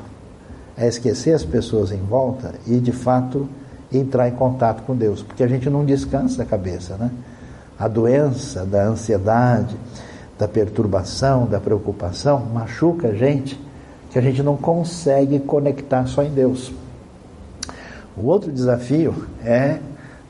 é 0.77 0.89
esquecer 0.89 1.35
as 1.35 1.45
pessoas 1.45 1.93
em 1.93 2.01
volta 2.01 2.55
e 2.67 2.79
de 2.79 2.93
fato 2.93 3.49
entrar 3.93 4.29
em 4.29 4.33
contato 4.33 4.83
com 4.83 4.97
Deus, 4.97 5.23
porque 5.23 5.43
a 5.43 5.49
gente 5.49 5.69
não 5.69 5.85
descansa 5.85 6.43
a 6.43 6.47
cabeça, 6.47 6.97
né? 6.97 7.11
A 7.79 7.89
doença 7.89 8.65
da 8.65 8.85
ansiedade, 8.85 9.77
da 10.39 10.47
perturbação, 10.47 11.47
da 11.47 11.61
preocupação 11.61 12.41
machuca 12.41 13.09
a 13.09 13.15
gente, 13.15 13.61
que 14.11 14.19
a 14.19 14.23
gente 14.23 14.43
não 14.43 14.57
consegue 14.57 15.41
conectar 15.41 16.07
só 16.07 16.23
em 16.23 16.31
Deus. 16.31 16.73
O 18.17 18.27
outro 18.27 18.53
desafio 18.53 19.27
é 19.45 19.79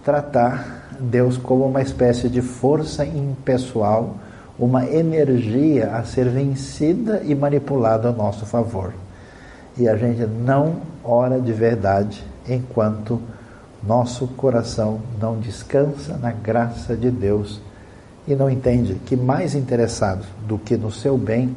tratar 0.02 0.88
Deus 0.98 1.36
como 1.36 1.66
uma 1.66 1.82
espécie 1.82 2.28
de 2.28 2.40
força 2.40 3.04
impessoal, 3.04 4.16
uma 4.58 4.86
energia 4.86 5.90
a 5.96 6.04
ser 6.04 6.28
vencida 6.28 7.22
e 7.24 7.34
manipulada 7.34 8.08
a 8.08 8.12
nosso 8.12 8.46
favor. 8.46 8.92
E 9.76 9.88
a 9.88 9.96
gente 9.96 10.24
não 10.24 10.76
ora 11.02 11.40
de 11.40 11.52
verdade 11.52 12.24
enquanto 12.48 13.20
nosso 13.86 14.26
coração 14.28 15.00
não 15.20 15.38
descansa 15.38 16.16
na 16.16 16.32
graça 16.32 16.96
de 16.96 17.10
Deus 17.10 17.60
e 18.26 18.34
não 18.34 18.48
entende 18.48 18.94
que 19.06 19.16
mais 19.16 19.54
interessado 19.54 20.24
do 20.46 20.58
que 20.58 20.76
no 20.76 20.90
seu 20.90 21.18
bem 21.18 21.54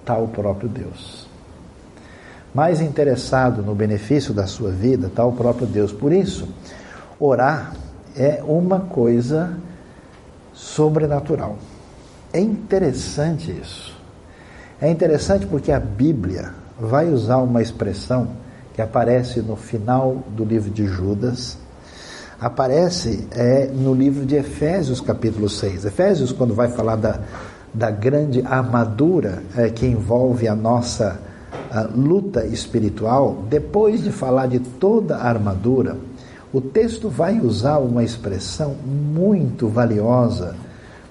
está 0.00 0.16
o 0.18 0.28
próprio 0.28 0.68
Deus 0.68 1.30
mais 2.54 2.80
interessado 2.80 3.62
no 3.62 3.74
benefício 3.74 4.34
da 4.34 4.46
sua 4.46 4.70
vida 4.70 5.06
está 5.06 5.24
o 5.24 5.32
próprio 5.32 5.66
Deus. 5.66 5.92
Por 5.92 6.12
isso, 6.12 6.48
orar 7.18 7.74
é 8.16 8.42
uma 8.44 8.80
coisa 8.80 9.56
sobrenatural. 10.52 11.56
É 12.32 12.40
interessante 12.40 13.50
isso. 13.50 13.96
É 14.80 14.90
interessante 14.90 15.46
porque 15.46 15.70
a 15.70 15.78
Bíblia 15.78 16.52
vai 16.78 17.08
usar 17.08 17.38
uma 17.38 17.62
expressão 17.62 18.28
que 18.74 18.82
aparece 18.82 19.40
no 19.40 19.56
final 19.56 20.24
do 20.28 20.44
livro 20.44 20.70
de 20.70 20.86
Judas, 20.86 21.58
aparece 22.40 23.26
é, 23.32 23.66
no 23.66 23.92
livro 23.92 24.24
de 24.24 24.36
Efésios, 24.36 25.00
capítulo 25.00 25.48
6. 25.48 25.84
Efésios, 25.84 26.32
quando 26.32 26.54
vai 26.54 26.68
falar 26.68 26.96
da, 26.96 27.20
da 27.74 27.90
grande 27.90 28.42
armadura 28.42 29.42
é, 29.56 29.68
que 29.68 29.86
envolve 29.86 30.48
a 30.48 30.54
nossa 30.54 31.20
a 31.70 31.82
luta 31.82 32.44
espiritual, 32.46 33.44
depois 33.48 34.02
de 34.02 34.10
falar 34.10 34.46
de 34.46 34.58
toda 34.58 35.16
a 35.16 35.28
armadura, 35.28 35.96
o 36.52 36.60
texto 36.60 37.08
vai 37.08 37.38
usar 37.38 37.78
uma 37.78 38.02
expressão 38.02 38.74
muito 38.84 39.68
valiosa, 39.68 40.56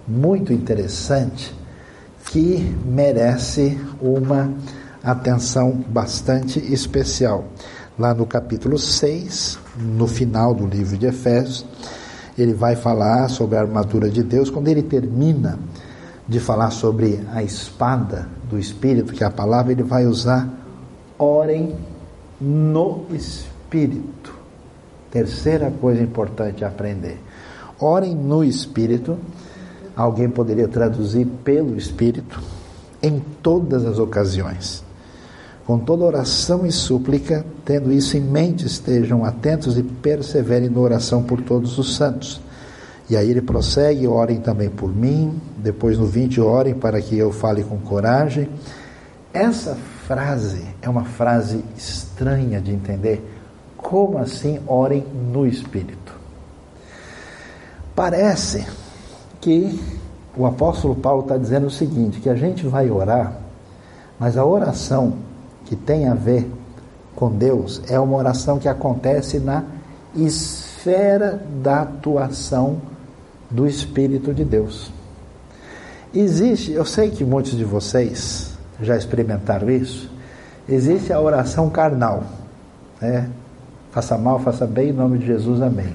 muito 0.06 0.52
interessante, 0.52 1.54
que 2.26 2.76
merece 2.86 3.80
uma 4.02 4.54
atenção 5.02 5.72
bastante 5.88 6.60
especial. 6.74 7.46
Lá 7.98 8.14
no 8.14 8.26
capítulo 8.26 8.78
6, 8.78 9.60
no 9.80 10.08
final 10.08 10.54
do 10.54 10.66
livro 10.66 10.98
de 10.98 11.06
Efésios, 11.06 11.66
ele 12.38 12.54
vai 12.54 12.76
falar 12.76 13.30
sobre 13.30 13.58
a 13.58 13.62
armadura 13.62 14.10
de 14.10 14.24
Deus. 14.24 14.50
Quando 14.50 14.68
ele 14.68 14.84
termina 14.84 15.58
de 16.28 16.40
falar 16.40 16.72
sobre 16.72 17.20
a 17.34 17.42
espada 17.42 18.28
do 18.50 18.60
Espírito, 18.60 19.14
que 19.14 19.24
é 19.24 19.28
a 19.28 19.32
palavra, 19.32 19.72
ele 19.72 19.84
vai 19.84 20.06
usar 20.06 20.48
orem 21.18 21.76
no 22.40 23.06
Espírito. 23.12 24.34
Terceira 25.12 25.72
coisa 25.72 26.02
importante 26.02 26.64
a 26.64 26.68
aprender. 26.68 27.20
Orem 27.80 28.16
no 28.16 28.44
Espírito. 28.44 29.18
Alguém 29.96 30.30
poderia 30.30 30.68
traduzir 30.68 31.26
pelo 31.44 31.76
Espírito 31.76 32.42
em 33.02 33.20
todas 33.42 33.86
as 33.86 33.98
ocasiões. 33.98 34.84
Com 35.70 35.78
toda 35.78 36.04
oração 36.04 36.66
e 36.66 36.72
súplica, 36.72 37.46
tendo 37.64 37.94
isso 37.94 38.18
em 38.18 38.22
mente, 38.22 38.66
estejam 38.66 39.24
atentos 39.24 39.78
e 39.78 39.84
perseverem 39.84 40.68
na 40.68 40.80
oração 40.80 41.22
por 41.22 41.42
todos 41.42 41.78
os 41.78 41.96
santos 41.96 42.42
e 43.08 43.16
aí 43.16 43.30
ele 43.30 43.42
prossegue, 43.42 44.08
orem 44.08 44.40
também 44.40 44.70
por 44.70 44.96
mim, 44.96 45.40
depois 45.58 45.98
no 45.98 46.08
20, 46.08 46.42
orem 46.42 46.74
para 46.74 47.00
que 47.00 47.18
eu 47.18 47.32
fale 47.32 47.64
com 47.64 47.78
coragem. 47.78 48.50
Essa 49.34 49.76
frase 50.08 50.64
é 50.82 50.88
uma 50.88 51.04
frase 51.04 51.64
estranha 51.76 52.60
de 52.62 52.72
entender. 52.72 53.24
Como 53.76 54.20
assim 54.20 54.60
orem 54.68 55.04
no 55.32 55.48
Espírito? 55.48 56.14
Parece 57.96 58.66
que 59.40 59.80
o 60.36 60.48
apóstolo 60.48 60.96
Paulo 60.96 61.22
está 61.22 61.38
dizendo 61.38 61.66
o 61.66 61.72
seguinte: 61.72 62.20
que 62.20 62.30
a 62.30 62.36
gente 62.36 62.68
vai 62.68 62.92
orar, 62.92 63.34
mas 64.20 64.36
a 64.38 64.46
oração 64.46 65.29
que 65.70 65.76
tem 65.76 66.08
a 66.08 66.16
ver 66.16 66.50
com 67.16 67.30
Deus 67.30 67.80
é 67.88 68.00
uma 68.00 68.18
oração 68.18 68.58
que 68.58 68.68
acontece 68.68 69.38
na 69.38 69.64
esfera 70.16 71.40
da 71.62 71.84
atuação 71.84 72.82
do 73.52 73.68
Espírito 73.68 74.34
de 74.34 74.44
Deus. 74.44 74.92
Existe, 76.12 76.72
eu 76.72 76.84
sei 76.86 77.12
que 77.12 77.24
muitos 77.24 77.52
de 77.52 77.64
vocês 77.64 78.58
já 78.82 78.98
experimentaram 78.98 79.70
isso, 79.70 80.10
existe 80.68 81.14
a 81.14 81.22
oração 81.22 81.70
carnal. 81.70 82.24
Né? 83.00 83.30
Faça 83.92 84.18
mal, 84.18 84.40
faça 84.40 84.66
bem, 84.66 84.90
em 84.90 84.94
nome 84.94 85.20
de 85.20 85.28
Jesus, 85.28 85.62
amém. 85.62 85.94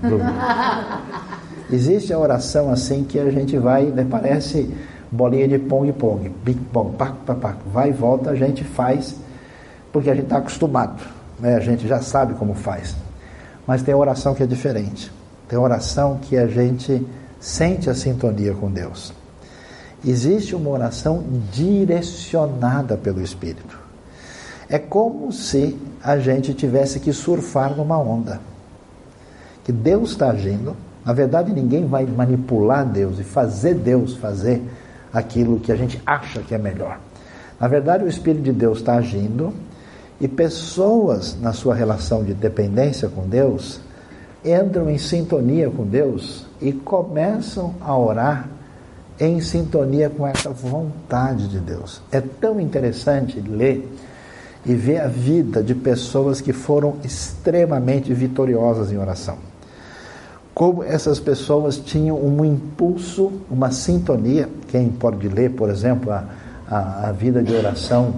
existe 1.69 2.13
a 2.13 2.19
oração 2.19 2.71
assim 2.71 3.03
que 3.03 3.19
a 3.19 3.29
gente 3.29 3.59
vai, 3.59 3.87
né, 3.87 4.07
parece 4.09 4.73
bolinha 5.11 5.49
de 5.49 5.59
pong-pong, 5.59 6.31
bing-pong, 6.45 6.97
pac, 6.97 7.13
pac, 7.27 7.41
pac, 7.41 7.57
vai 7.73 7.89
e 7.89 7.93
volta, 7.93 8.31
a 8.31 8.37
gente 8.37 8.63
faz, 8.63 9.24
porque 9.95 10.11
a 10.11 10.15
gente 10.15 10.25
está 10.25 10.39
acostumado, 10.39 11.01
né? 11.39 11.55
a 11.55 11.61
gente 11.61 11.87
já 11.87 12.03
sabe 12.03 12.35
como 12.35 12.53
faz. 12.53 12.97
Mas 13.65 13.81
tem 13.81 13.95
oração 13.95 14.35
que 14.35 14.43
é 14.43 14.47
diferente. 14.47 15.09
Tem 15.47 15.57
oração 15.57 16.19
que 16.21 16.37
a 16.37 16.49
gente 16.49 17.07
sente 17.39 17.89
a 17.89 17.95
sintonia 17.95 18.55
com 18.55 18.69
Deus. 18.73 19.15
Existe 20.05 20.57
uma 20.57 20.69
oração 20.69 21.23
direcionada 21.53 22.97
pelo 22.97 23.23
Espírito. 23.23 23.79
É 24.69 24.81
como 24.81 25.31
se 25.31 25.79
a 26.03 26.19
gente 26.19 26.53
tivesse 26.55 26.99
que 26.99 27.13
surfar 27.13 27.77
numa 27.77 27.97
onda. 27.97 28.41
Que 29.63 29.71
Deus 29.71 30.11
está 30.11 30.31
agindo. 30.31 30.77
Na 31.05 31.13
verdade, 31.13 31.53
ninguém 31.53 31.87
vai 31.87 32.05
manipular 32.05 32.85
Deus 32.85 33.21
e 33.21 33.23
fazer 33.23 33.75
Deus 33.75 34.17
fazer 34.17 34.61
aquilo 35.13 35.61
que 35.61 35.71
a 35.71 35.77
gente 35.77 36.03
acha 36.05 36.41
que 36.41 36.53
é 36.53 36.59
melhor. 36.59 36.99
Na 37.61 37.69
verdade, 37.69 38.03
o 38.03 38.09
Espírito 38.09 38.43
de 38.43 38.53
Deus 38.53 38.79
está 38.79 38.97
agindo 38.97 39.55
e 40.21 40.29
pessoas, 40.29 41.37
na 41.41 41.53
sua 41.53 41.75
relação 41.75 42.23
de 42.23 42.35
dependência 42.35 43.09
com 43.09 43.29
Deus, 43.29 43.81
entram 44.45 44.89
em 44.91 44.99
sintonia 44.99 45.71
com 45.71 45.85
Deus 45.85 46.47
e 46.61 46.73
começam 46.73 47.75
a 47.81 47.97
orar 47.97 48.49
em 49.19 49.41
sintonia 49.41 50.11
com 50.11 50.27
essa 50.27 50.51
vontade 50.51 51.49
de 51.49 51.59
Deus. 51.59 52.01
É 52.11 52.21
tão 52.21 52.61
interessante 52.61 53.41
ler 53.41 53.89
e 54.67 54.75
ver 54.75 55.01
a 55.01 55.09
vida 55.09 55.63
de 55.63 55.75
pessoas 55.75 56.41
que 56.41 56.53
foram 56.53 56.97
extremamente 57.05 58.13
vitoriosas 58.13 58.91
em 58.91 58.99
oração. 58.99 59.39
Como 60.55 60.85
essas 60.85 61.19
pessoas 61.19 61.77
tinham 61.77 62.17
um 62.17 62.45
impulso, 62.45 63.33
uma 63.51 63.73
sintonia. 63.73 64.49
Quem 64.69 64.89
pode 64.89 65.29
ler, 65.29 65.51
por 65.51 65.69
exemplo, 65.69 66.13
a, 66.13 66.25
a, 66.69 67.09
a 67.09 67.13
vida 67.13 67.43
de 67.43 67.53
oração 67.53 68.15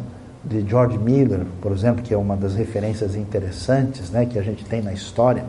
de 0.49 0.65
George 0.69 0.97
Miller, 0.97 1.45
por 1.61 1.73
exemplo, 1.73 2.03
que 2.03 2.15
é 2.15 2.17
uma 2.17 2.37
das 2.37 2.55
referências 2.55 3.17
interessantes 3.17 4.11
né, 4.11 4.27
que 4.27 4.39
a 4.39 4.43
gente 4.43 4.65
tem 4.65 4.81
na 4.81 4.93
história. 4.93 5.45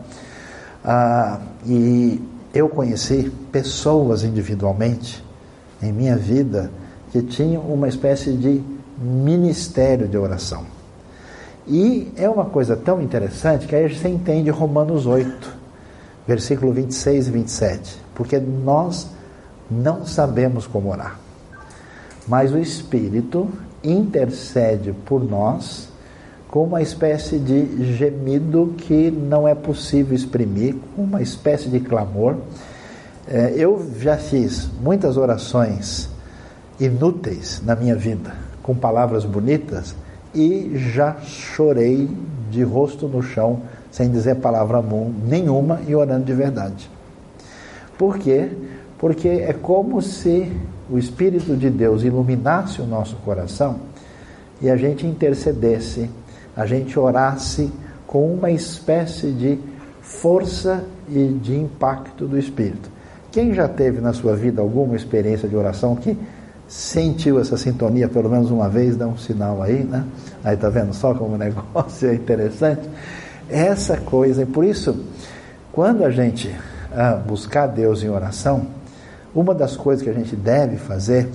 Ah, 0.84 1.40
e 1.64 2.20
eu 2.52 2.68
conheci 2.68 3.30
pessoas 3.52 4.24
individualmente 4.24 5.22
em 5.82 5.92
minha 5.92 6.16
vida 6.16 6.70
que 7.12 7.22
tinham 7.22 7.62
uma 7.62 7.88
espécie 7.88 8.32
de 8.32 8.62
ministério 8.98 10.08
de 10.08 10.18
oração. 10.18 10.64
E 11.66 12.12
é 12.16 12.28
uma 12.28 12.46
coisa 12.46 12.76
tão 12.76 13.00
interessante 13.00 13.66
que 13.66 13.76
aí 13.76 13.94
você 13.94 14.08
entende 14.08 14.50
Romanos 14.50 15.06
8, 15.06 15.56
versículo 16.26 16.72
26 16.72 17.28
e 17.28 17.30
27. 17.30 17.98
Porque 18.14 18.38
nós 18.38 19.08
não 19.70 20.04
sabemos 20.06 20.66
como 20.66 20.90
orar, 20.90 21.18
mas 22.28 22.52
o 22.52 22.58
Espírito 22.58 23.48
intercede 23.82 24.92
por 25.04 25.24
nós 25.24 25.88
com 26.48 26.64
uma 26.64 26.80
espécie 26.80 27.38
de 27.38 27.94
gemido 27.96 28.74
que 28.78 29.10
não 29.10 29.46
é 29.46 29.54
possível 29.54 30.14
exprimir, 30.14 30.76
com 30.96 31.02
uma 31.02 31.20
espécie 31.20 31.68
de 31.68 31.78
clamor. 31.78 32.36
É, 33.26 33.52
eu 33.54 33.86
já 33.98 34.16
fiz 34.16 34.68
muitas 34.80 35.18
orações 35.18 36.08
inúteis 36.80 37.60
na 37.64 37.76
minha 37.76 37.94
vida, 37.94 38.32
com 38.62 38.74
palavras 38.74 39.24
bonitas, 39.26 39.94
e 40.34 40.72
já 40.74 41.16
chorei 41.20 42.08
de 42.50 42.62
rosto 42.62 43.06
no 43.06 43.22
chão, 43.22 43.60
sem 43.90 44.10
dizer 44.10 44.36
palavra 44.36 44.82
nenhuma 45.26 45.80
e 45.86 45.94
orando 45.94 46.24
de 46.24 46.32
verdade. 46.32 46.90
Por 47.98 48.18
quê? 48.18 48.50
Porque 48.98 49.28
é 49.28 49.52
como 49.52 50.02
se 50.02 50.52
o 50.90 50.98
Espírito 50.98 51.56
de 51.56 51.70
Deus 51.70 52.02
iluminasse 52.02 52.80
o 52.80 52.86
nosso 52.86 53.16
coração 53.16 53.76
e 54.60 54.68
a 54.68 54.76
gente 54.76 55.06
intercedesse, 55.06 56.10
a 56.56 56.66
gente 56.66 56.98
orasse 56.98 57.70
com 58.06 58.32
uma 58.32 58.50
espécie 58.50 59.30
de 59.30 59.58
força 60.00 60.84
e 61.08 61.28
de 61.28 61.54
impacto 61.54 62.26
do 62.26 62.38
Espírito. 62.38 62.90
Quem 63.30 63.54
já 63.54 63.68
teve 63.68 64.00
na 64.00 64.12
sua 64.12 64.34
vida 64.34 64.60
alguma 64.60 64.96
experiência 64.96 65.48
de 65.48 65.54
oração 65.54 65.94
que 65.94 66.16
sentiu 66.66 67.38
essa 67.38 67.56
sintonia 67.56 68.08
pelo 68.08 68.28
menos 68.28 68.50
uma 68.50 68.68
vez, 68.68 68.96
dá 68.96 69.06
um 69.06 69.16
sinal 69.16 69.62
aí, 69.62 69.84
né? 69.84 70.04
Aí 70.42 70.56
tá 70.56 70.68
vendo 70.68 70.92
só 70.92 71.14
como 71.14 71.34
o 71.34 71.38
negócio 71.38 72.08
é 72.08 72.14
interessante? 72.14 72.88
Essa 73.48 73.96
coisa, 73.96 74.42
e 74.42 74.46
por 74.46 74.64
isso, 74.64 75.04
quando 75.72 76.04
a 76.04 76.10
gente 76.10 76.54
ah, 76.94 77.14
buscar 77.14 77.66
Deus 77.66 78.02
em 78.02 78.08
oração, 78.08 78.66
uma 79.34 79.54
das 79.54 79.76
coisas 79.76 80.02
que 80.02 80.10
a 80.10 80.14
gente 80.14 80.34
deve 80.34 80.76
fazer 80.76 81.28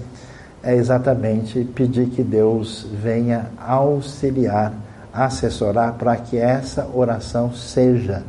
é 0.63 0.75
exatamente 0.75 1.63
pedir 1.75 2.08
que 2.08 2.23
Deus 2.23 2.88
venha 2.91 3.47
auxiliar, 3.58 4.73
assessorar 5.13 5.93
para 5.93 6.15
que 6.15 6.38
essa 6.38 6.88
oração 6.93 7.53
seja 7.53 8.23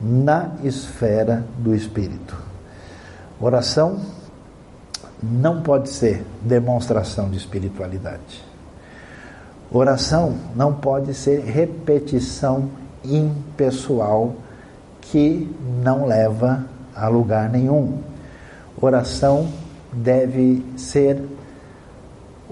na 0.00 0.50
esfera 0.64 1.44
do 1.58 1.74
Espírito. 1.74 2.36
Oração 3.40 4.00
não 5.22 5.62
pode 5.62 5.90
ser 5.90 6.24
demonstração 6.42 7.30
de 7.30 7.36
espiritualidade. 7.36 8.44
Oração 9.70 10.34
não 10.54 10.72
pode 10.72 11.12
ser 11.12 11.40
repetição 11.40 12.70
impessoal 13.04 14.34
que 15.00 15.54
não 15.82 16.06
leva 16.06 16.64
a 16.94 17.08
lugar 17.08 17.50
nenhum. 17.50 17.98
Oração 18.80 19.48
deve 19.92 20.64
ser 20.76 21.20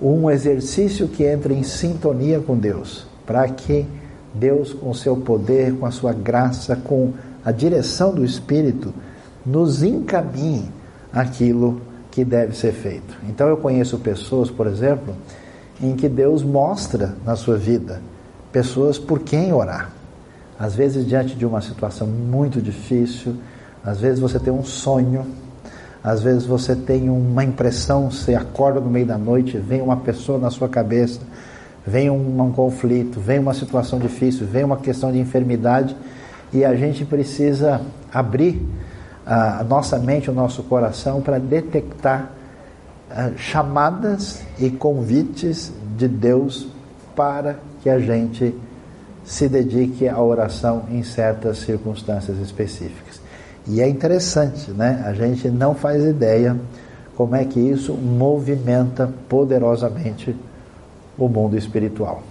um 0.01 0.31
exercício 0.31 1.09
que 1.09 1.25
entra 1.25 1.53
em 1.53 1.63
sintonia 1.63 2.41
com 2.41 2.57
Deus, 2.57 3.07
para 3.27 3.47
que 3.49 3.87
Deus, 4.35 4.73
com 4.73 4.93
seu 4.93 5.17
poder, 5.17 5.75
com 5.77 5.87
a 5.87 5.91
sua 5.91 6.13
graça, 6.13 6.75
com 6.75 7.13
a 7.45 7.53
direção 7.53 8.13
do 8.13 8.25
Espírito, 8.25 8.93
nos 9.45 9.83
encaminhe 9.83 10.69
aquilo 11.13 11.81
que 12.11 12.25
deve 12.25 12.57
ser 12.57 12.73
feito. 12.73 13.17
Então 13.29 13.49
eu 13.49 13.57
conheço 13.57 13.99
pessoas, 13.99 14.51
por 14.51 14.67
exemplo, 14.67 15.15
em 15.81 15.95
que 15.95 16.09
Deus 16.09 16.43
mostra 16.43 17.15
na 17.25 17.37
sua 17.37 17.57
vida 17.57 18.01
pessoas 18.51 18.99
por 18.99 19.21
quem 19.21 19.53
orar. 19.53 19.91
Às 20.59 20.75
vezes 20.75 21.07
diante 21.07 21.35
de 21.35 21.45
uma 21.45 21.61
situação 21.61 22.07
muito 22.07 22.63
difícil, 22.63 23.37
às 23.85 24.01
vezes 24.01 24.21
você 24.21 24.39
tem 24.39 24.53
um 24.53 24.65
sonho, 24.65 25.27
às 26.05 26.23
vezes 26.23 26.45
você 26.45 26.77
tem 26.77 27.09
uma 27.09 27.43
impressão, 27.43 28.11
você 28.11 28.35
acorda 28.35 28.79
no 28.79 28.91
meio 28.91 29.07
da 29.07 29.17
noite, 29.17 29.57
vem 29.57 29.81
uma 29.81 29.97
pessoa 29.97 30.39
na 30.39 30.51
sua 30.51 30.69
cabeça, 30.69 31.21
vem 31.87 32.11
um, 32.11 32.43
um 32.43 32.53
conflito, 32.53 33.19
vem 33.19 33.39
uma 33.39 33.55
situação 33.55 33.99
difícil, 33.99 34.47
vem 34.47 34.65
uma 34.65 34.77
questão 34.77 35.11
de 35.11 35.19
enfermidade 35.19 35.97
e 36.53 36.63
a 36.63 36.75
gente 36.77 37.07
precisa 37.07 37.81
abrir 38.13 38.63
a 39.25 39.65
nossa 39.65 39.99
mente, 39.99 40.31
o 40.31 40.35
nosso 40.35 40.63
coração 40.65 41.23
para 41.23 41.39
detectar 41.39 42.33
uh, 43.11 43.39
chamadas 43.39 44.43
e 44.59 44.69
convites 44.69 45.73
de 45.97 46.07
Deus 46.07 46.67
para 47.17 47.57
que 47.83 47.89
a 47.89 47.99
gente 47.99 48.55
se 49.25 49.49
dedique 49.49 50.07
à 50.07 50.21
oração 50.21 50.85
em 50.91 51.03
certas 51.03 51.59
circunstâncias 51.59 52.39
específicas. 52.39 53.14
E 53.67 53.81
é 53.81 53.89
interessante, 53.89 54.71
né? 54.71 55.03
A 55.07 55.15
gente 55.15 55.49
não 55.49 55.75
faz 55.75 56.05
ideia 56.05 56.57
como 57.17 57.35
é 57.35 57.45
que 57.45 57.61
isso 57.61 57.95
movimenta 57.95 59.11
poderosamente 59.29 60.37
o 61.17 61.29
mundo 61.29 61.57
espiritual. 61.57 62.23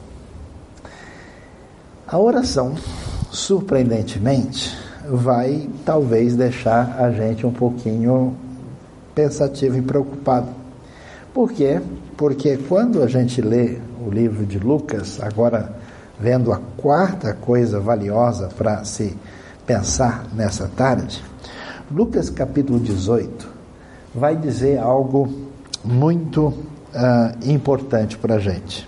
A 2.08 2.20
oração, 2.20 2.76
surpreendentemente, 3.32 4.78
vai 5.10 5.68
talvez 5.86 6.36
deixar 6.36 6.98
a 7.00 7.12
gente 7.12 7.46
um 7.46 7.52
pouquinho 7.52 8.36
pensativo 9.16 9.78
e 9.78 9.82
preocupado. 9.82 10.50
Por 11.34 11.52
quê? 11.52 11.82
Porque 12.16 12.58
quando 12.58 13.02
a 13.02 13.08
gente 13.08 13.42
lê 13.42 13.80
o 14.06 14.12
livro 14.12 14.46
de 14.46 14.60
Lucas, 14.60 15.20
agora 15.22 15.74
vendo 16.20 16.52
a 16.54 16.60
quarta 16.78 17.34
coisa 17.34 17.80
valiosa 17.80 18.50
para 18.56 18.84
se 18.84 19.18
pensar 19.66 20.26
nessa 20.34 20.68
tarde, 20.68 21.24
Lucas 21.92 22.30
capítulo 22.30 22.80
18 22.80 23.48
vai 24.14 24.36
dizer 24.36 24.78
algo 24.78 25.32
muito 25.84 26.48
uh, 26.48 26.54
importante 27.50 28.18
para 28.18 28.36
a 28.36 28.40
gente. 28.40 28.88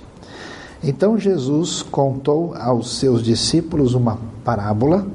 Então 0.83 1.17
Jesus 1.17 1.81
contou 1.81 2.53
aos 2.55 2.99
seus 2.99 3.23
discípulos 3.23 3.93
uma 3.93 4.19
parábola 4.43 5.07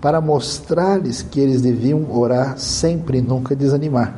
para 0.00 0.20
mostrar-lhes 0.20 1.22
que 1.22 1.38
eles 1.38 1.60
deviam 1.60 2.06
orar 2.10 2.58
sempre 2.58 3.18
e 3.18 3.22
nunca 3.22 3.54
desanimar. 3.54 4.16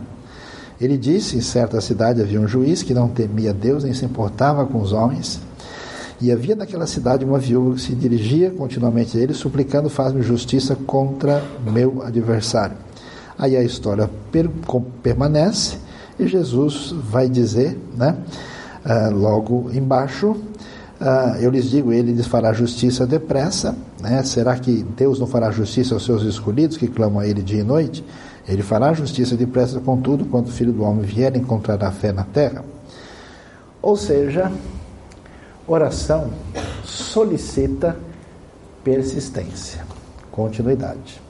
Ele 0.81 0.97
disse: 0.97 1.37
em 1.37 1.41
certa 1.41 1.81
cidade 1.81 2.21
havia 2.21 2.41
um 2.41 2.49
juiz 2.49 2.83
que 2.83 2.95
não 2.95 3.09
temia 3.09 3.53
Deus 3.53 3.85
nem 3.85 3.93
se 3.93 4.05
importava 4.05 4.65
com 4.67 4.81
os 4.81 4.93
homens. 4.93 5.41
E 6.21 6.31
havia 6.31 6.55
naquela 6.55 6.87
cidade 6.87 7.25
uma 7.25 7.39
viúva 7.39 7.75
que 7.75 7.81
se 7.81 7.95
dirigia 7.95 8.51
continuamente 8.51 9.19
a 9.19 9.21
ele, 9.21 9.35
suplicando: 9.35 9.91
Faz-me 9.91 10.23
justiça 10.23 10.77
contra 10.77 11.43
meu 11.67 12.03
adversário. 12.03 12.77
Aí 13.39 13.57
a 13.57 13.63
história 13.63 14.09
per 14.31 14.49
permanece 15.03 15.79
e 16.19 16.27
Jesus 16.27 16.95
vai 17.11 17.29
dizer, 17.29 17.77
né, 17.97 18.17
uh, 18.85 19.15
logo 19.15 19.71
embaixo, 19.73 20.37
Uh, 21.01 21.37
eu 21.41 21.51
lhes 21.51 21.69
digo, 21.69 21.93
ele 21.93 22.13
lhes 22.13 22.27
fará 22.27 22.53
justiça 22.53 23.07
depressa. 23.07 23.77
Né? 24.01 24.23
Será 24.23 24.57
que 24.57 24.85
Deus 24.97 25.19
não 25.19 25.27
fará 25.27 25.51
justiça 25.51 25.93
aos 25.93 26.05
seus 26.05 26.23
escolhidos 26.23 26.77
que 26.77 26.87
clamam 26.87 27.19
a 27.19 27.27
ele 27.27 27.43
dia 27.43 27.61
e 27.61 27.65
noite? 27.65 28.05
Ele 28.49 28.63
fará 28.63 28.93
justiça 28.93 29.37
depressa, 29.37 29.81
contudo, 29.81 30.25
quando 30.25 30.47
o 30.47 30.51
filho 30.51 30.73
do 30.73 30.83
homem 30.83 31.03
vier, 31.03 31.37
encontrará 31.37 31.91
fé 31.91 32.13
na 32.13 32.25
terra. 32.25 32.65
Ou 33.83 33.97
seja, 33.97 34.51
oração 35.67 36.31
solicita 36.85 37.97
persistência, 38.83 39.83
continuidade. 40.31 41.21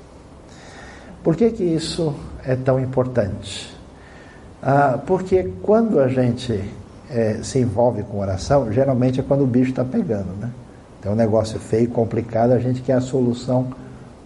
Por 1.22 1.36
que, 1.36 1.50
que 1.50 1.62
isso 1.62 2.14
é 2.44 2.56
tão 2.56 2.80
importante? 2.80 3.74
Ah, 4.62 4.98
porque 5.06 5.52
quando 5.62 6.00
a 6.00 6.08
gente 6.08 6.62
é, 7.08 7.38
se 7.42 7.60
envolve 7.60 8.02
com 8.02 8.18
oração, 8.18 8.72
geralmente 8.72 9.20
é 9.20 9.22
quando 9.22 9.44
o 9.44 9.46
bicho 9.46 9.70
está 9.70 9.84
pegando, 9.84 10.32
né? 10.40 10.50
Tem 11.00 11.12
um 11.12 11.14
negócio 11.14 11.58
feio, 11.60 11.88
complicado, 11.88 12.52
a 12.52 12.58
gente 12.58 12.82
quer 12.82 12.94
a 12.94 13.00
solução 13.00 13.68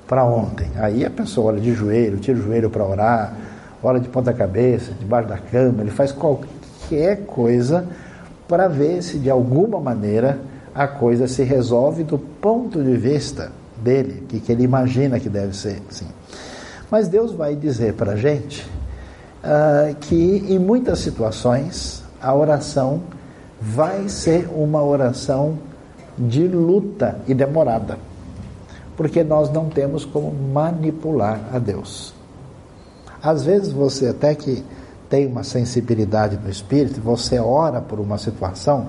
para 0.07 0.25
ontem. 0.25 0.71
Aí 0.77 1.05
a 1.05 1.11
pessoa 1.11 1.49
olha 1.53 1.61
de 1.61 1.75
joelho, 1.75 2.19
tira 2.19 2.39
o 2.39 2.43
joelho 2.43 2.71
para 2.71 2.85
orar, 2.85 3.35
olha 3.83 4.01
de 4.01 4.09
ponta 4.09 4.33
cabeça, 4.33 4.93
debaixo 4.93 5.29
da 5.29 5.39
cama, 5.39 5.83
ele 5.83 5.91
faz 5.91 6.13
qualquer 6.13 7.27
coisa 7.27 7.87
para 8.49 8.67
ver 8.67 9.03
se 9.03 9.19
de 9.19 9.31
alguma 9.31 9.79
maneira 9.79 10.41
a 10.75 10.89
coisa 10.89 11.29
se 11.29 11.43
resolve 11.43 12.03
do 12.03 12.19
ponto 12.19 12.83
de 12.83 12.97
vista 12.97 13.53
dele, 13.77 14.25
que, 14.29 14.41
que 14.41 14.53
ele 14.53 14.65
imagina 14.65 15.21
que 15.21 15.29
deve 15.29 15.55
ser 15.55 15.83
assim. 15.89 16.07
Mas 16.91 17.09
Deus 17.09 17.33
vai 17.33 17.55
dizer 17.55 17.95
para 17.95 18.13
a 18.13 18.17
gente 18.17 18.67
uh, 19.45 19.95
que 20.01 20.47
em 20.49 20.59
muitas 20.59 21.01
situações 21.01 22.03
a 22.21 22.35
oração 22.35 23.03
vai 23.61 24.09
ser 24.09 24.49
uma 24.55 24.83
oração 24.83 25.59
de 26.17 26.49
luta 26.49 27.19
e 27.29 27.35
demorada, 27.35 27.99
porque 28.97 29.23
nós 29.23 29.51
não 29.53 29.69
temos 29.69 30.05
como 30.05 30.33
manipular 30.33 31.41
a 31.53 31.59
Deus. 31.59 32.15
Às 33.23 33.45
vezes 33.45 33.73
você 33.73 34.09
até 34.09 34.35
que 34.35 34.65
tem 35.09 35.27
uma 35.27 35.43
sensibilidade 35.43 36.39
no 36.43 36.51
espírito, 36.51 37.01
você 37.01 37.39
ora 37.39 37.81
por 37.81 37.99
uma 37.99 38.19
situação 38.19 38.89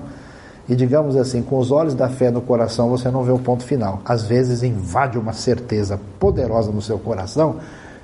e 0.68 0.76
digamos 0.76 1.16
assim, 1.16 1.42
com 1.42 1.58
os 1.58 1.70
olhos 1.72 1.94
da 1.94 2.08
fé 2.08 2.30
no 2.30 2.40
coração, 2.40 2.88
você 2.88 3.10
não 3.10 3.24
vê 3.24 3.32
o 3.32 3.38
ponto 3.38 3.64
final. 3.64 4.00
Às 4.04 4.24
vezes 4.24 4.62
invade 4.62 5.18
uma 5.18 5.32
certeza 5.32 5.98
poderosa 6.18 6.70
no 6.70 6.80
seu 6.80 6.98
coração 6.98 7.56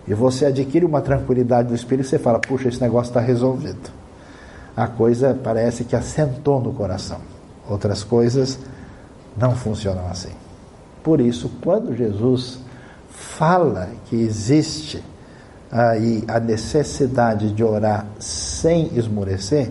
e 0.09 0.14
você 0.14 0.46
adquire 0.46 0.85
uma 0.85 1.00
tranquilidade 1.00 1.68
do 1.68 1.74
espírito 1.74 2.07
e 2.07 2.09
você 2.09 2.18
fala: 2.18 2.40
puxa, 2.40 2.68
esse 2.68 2.81
negócio 2.81 3.11
está 3.11 3.20
resolvido 3.20 3.90
a 4.76 4.87
coisa 4.87 5.37
parece 5.42 5.85
que 5.85 5.96
assentou 5.96 6.61
no 6.61 6.72
coração. 6.72 7.18
Outras 7.68 8.05
coisas 8.05 8.59
não 9.37 9.57
funcionam 9.57 10.07
assim. 10.09 10.33
Por 11.02 11.20
isso, 11.20 11.50
quando 11.62 11.96
Jesus 11.96 12.61
fala 13.09 13.88
que 14.05 14.16
existe 14.16 15.02
aí 15.70 16.24
a 16.29 16.38
necessidade 16.38 17.52
de 17.52 17.62
orar 17.64 18.07
sem 18.18 18.90
esmorecer, 18.96 19.70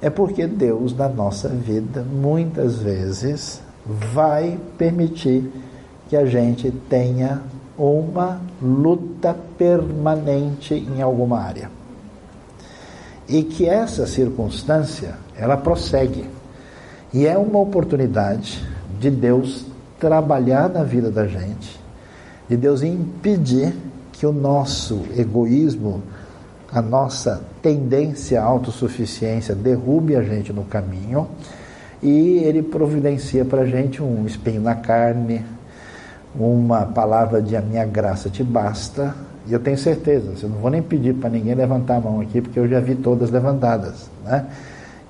é 0.00 0.10
porque 0.10 0.46
Deus 0.46 0.94
na 0.96 1.08
nossa 1.08 1.48
vida 1.48 2.02
muitas 2.02 2.76
vezes 2.76 3.60
vai 3.86 4.58
permitir 4.76 5.50
que 6.08 6.16
a 6.16 6.26
gente 6.26 6.70
tenha 6.88 7.40
uma 7.76 8.40
luta 8.60 9.36
permanente 9.58 10.74
em 10.74 11.02
alguma 11.02 11.40
área. 11.40 11.70
E 13.28 13.42
que 13.42 13.66
essa 13.66 14.06
circunstância 14.06 15.14
ela 15.36 15.56
prossegue. 15.56 16.26
E 17.12 17.26
é 17.26 17.38
uma 17.38 17.58
oportunidade 17.58 18.62
de 19.00 19.10
Deus 19.10 19.64
trabalhar 19.98 20.68
na 20.68 20.82
vida 20.82 21.10
da 21.10 21.26
gente, 21.26 21.80
de 22.48 22.56
Deus 22.56 22.82
impedir 22.82 23.74
que 24.14 24.26
o 24.26 24.32
nosso 24.32 25.02
egoísmo, 25.16 26.02
a 26.72 26.80
nossa 26.80 27.42
tendência 27.60 28.40
à 28.40 28.44
autossuficiência 28.44 29.54
derrube 29.54 30.16
a 30.16 30.22
gente 30.22 30.52
no 30.52 30.64
caminho 30.64 31.28
e 32.02 32.38
ele 32.38 32.62
providencia 32.62 33.44
para 33.44 33.62
a 33.62 33.66
gente 33.66 34.02
um 34.02 34.24
espinho 34.26 34.60
na 34.60 34.74
carne, 34.74 35.44
uma 36.34 36.86
palavra 36.86 37.40
de 37.40 37.56
a 37.56 37.60
minha 37.60 37.84
graça 37.84 38.28
te 38.28 38.42
basta, 38.42 39.14
e 39.46 39.52
eu 39.52 39.60
tenho 39.60 39.76
certeza, 39.76 40.32
eu 40.42 40.48
não 40.48 40.58
vou 40.58 40.70
nem 40.70 40.82
pedir 40.82 41.14
para 41.14 41.30
ninguém 41.30 41.54
levantar 41.54 41.96
a 41.96 42.00
mão 42.00 42.20
aqui, 42.20 42.40
porque 42.40 42.58
eu 42.58 42.68
já 42.68 42.80
vi 42.80 42.94
todas 42.94 43.30
levantadas, 43.30 44.10
né? 44.24 44.46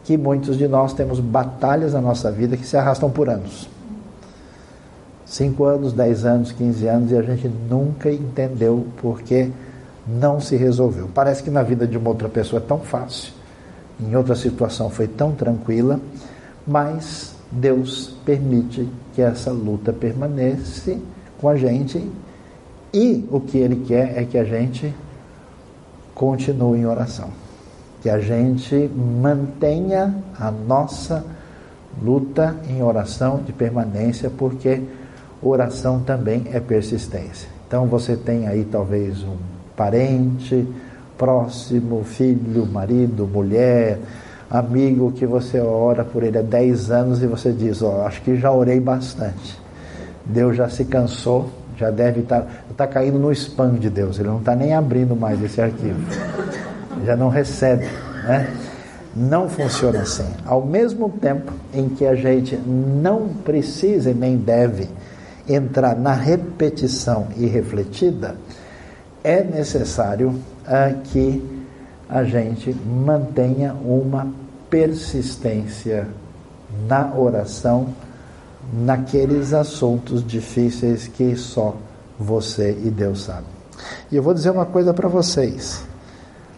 que 0.03 0.17
muitos 0.17 0.59
de 0.59 0.69
nós 0.69 0.93
temos 0.93 1.19
batalhas 1.19 1.95
na 1.95 2.01
nossa 2.01 2.31
vida 2.31 2.57
que 2.57 2.67
se 2.67 2.77
arrastam 2.77 3.11
por 3.11 3.29
anos. 3.29 3.69
Cinco 5.35 5.65
anos, 5.65 5.93
dez 5.93 6.25
anos, 6.25 6.53
quinze 6.53 6.87
anos, 6.87 7.11
e 7.11 7.17
a 7.17 7.23
gente 7.23 7.49
nunca 7.49 8.09
entendeu 8.09 8.87
porque 9.03 9.51
não 10.07 10.39
se 10.39 10.55
resolveu. 10.55 11.11
Parece 11.13 11.43
que 11.43 11.51
na 11.51 11.61
vida 11.61 11.89
de 11.89 11.99
uma 11.99 12.11
outra 12.11 12.29
pessoa 12.29 12.63
é 12.63 12.65
tão 12.65 12.79
fácil, 12.79 13.33
em 14.01 14.15
outra 14.15 14.37
situação 14.37 14.89
foi 14.89 15.09
tão 15.09 15.33
tranquila, 15.33 15.99
mas 16.65 17.35
Deus 17.51 18.15
permite 18.25 18.89
que 19.13 19.21
essa 19.21 19.51
luta 19.51 19.93
permaneça 19.93 20.97
com 21.41 21.49
a 21.49 21.57
gente 21.57 22.09
e 22.93 23.27
o 23.29 23.41
que 23.41 23.59
ele 23.59 23.85
quer 23.89 24.17
é 24.17 24.25
que 24.25 24.39
a 24.39 24.45
gente 24.45 24.95
continue 26.15 26.79
em 26.79 26.87
oração, 26.87 27.31
que 28.01 28.09
a 28.09 28.21
gente 28.21 28.89
mantenha 29.21 30.15
a 30.39 30.53
nossa 30.53 31.25
luta 32.01 32.55
em 32.69 32.85
oração 32.85 33.43
de 33.45 33.53
permanência, 33.53 34.31
porque 34.31 34.81
oração 35.45 36.01
também 36.01 36.47
é 36.53 36.61
persistência. 36.61 37.49
Então 37.67 37.87
você 37.87 38.17
tem 38.17 38.47
aí 38.49 38.65
talvez 38.65 39.23
um 39.23 39.37
parente 39.77 40.67
próximo, 41.19 42.03
filho, 42.05 42.67
marido, 42.67 43.27
mulher, 43.27 43.99
amigo 44.51 45.13
que 45.13 45.27
você 45.27 45.61
ora 45.61 46.05
por 46.05 46.23
ele 46.23 46.39
há 46.39 46.43
10 46.43 46.91
anos 46.91 47.23
e 47.23 47.27
você 47.27 47.53
diz, 47.53 47.83
ó, 47.83 48.03
oh, 48.03 48.07
acho 48.07 48.23
que 48.23 48.37
já 48.37 48.51
orei 48.51 48.81
bastante. 48.81 49.59
Deus 50.25 50.57
já 50.57 50.69
se 50.69 50.85
cansou 50.85 51.51
já 51.77 51.91
deve 51.91 52.21
estar 52.21 52.43
tá, 52.43 52.49
tá 52.77 52.87
caindo 52.87 53.19
no 53.19 53.33
spam 53.33 53.75
de 53.75 53.91
Deus, 53.91 54.19
ele 54.19 54.29
não 54.29 54.39
está 54.39 54.55
nem 54.55 54.75
abrindo 54.75 55.17
mais 55.17 55.43
esse 55.43 55.61
arquivo, 55.61 56.01
já 57.05 57.17
não 57.17 57.29
recebe, 57.29 57.87
né? 58.25 58.53
Não 59.17 59.49
funciona 59.49 60.01
assim. 60.01 60.27
Ao 60.45 60.65
mesmo 60.65 61.09
tempo 61.09 61.53
em 61.73 61.89
que 61.89 62.05
a 62.05 62.17
gente 62.17 62.57
não 62.57 63.29
precisa 63.29 64.11
e 64.11 64.15
nem 64.15 64.37
deve 64.37 64.89
entrar 65.49 65.97
na 65.97 66.13
repetição 66.13 67.29
irrefletida, 67.37 68.37
é 69.23 69.43
necessário 69.43 70.39
ah, 70.67 70.93
que 71.05 71.43
a 72.09 72.25
gente 72.25 72.75
mantenha 72.75 73.75
uma 73.75 74.27
persistência 74.69 76.07
na 76.89 77.15
oração 77.15 77.89
naqueles 78.73 79.53
assuntos 79.53 80.27
difíceis 80.27 81.09
que 81.09 81.37
só 81.37 81.77
você 82.19 82.71
e 82.85 82.91
Deus 82.91 83.25
sabem. 83.25 83.55
E 84.11 84.17
eu 84.17 84.23
vou 84.23 84.35
dizer 84.35 84.51
uma 84.51 84.67
coisa 84.67 84.93
para 84.93 85.09
vocês: 85.09 85.85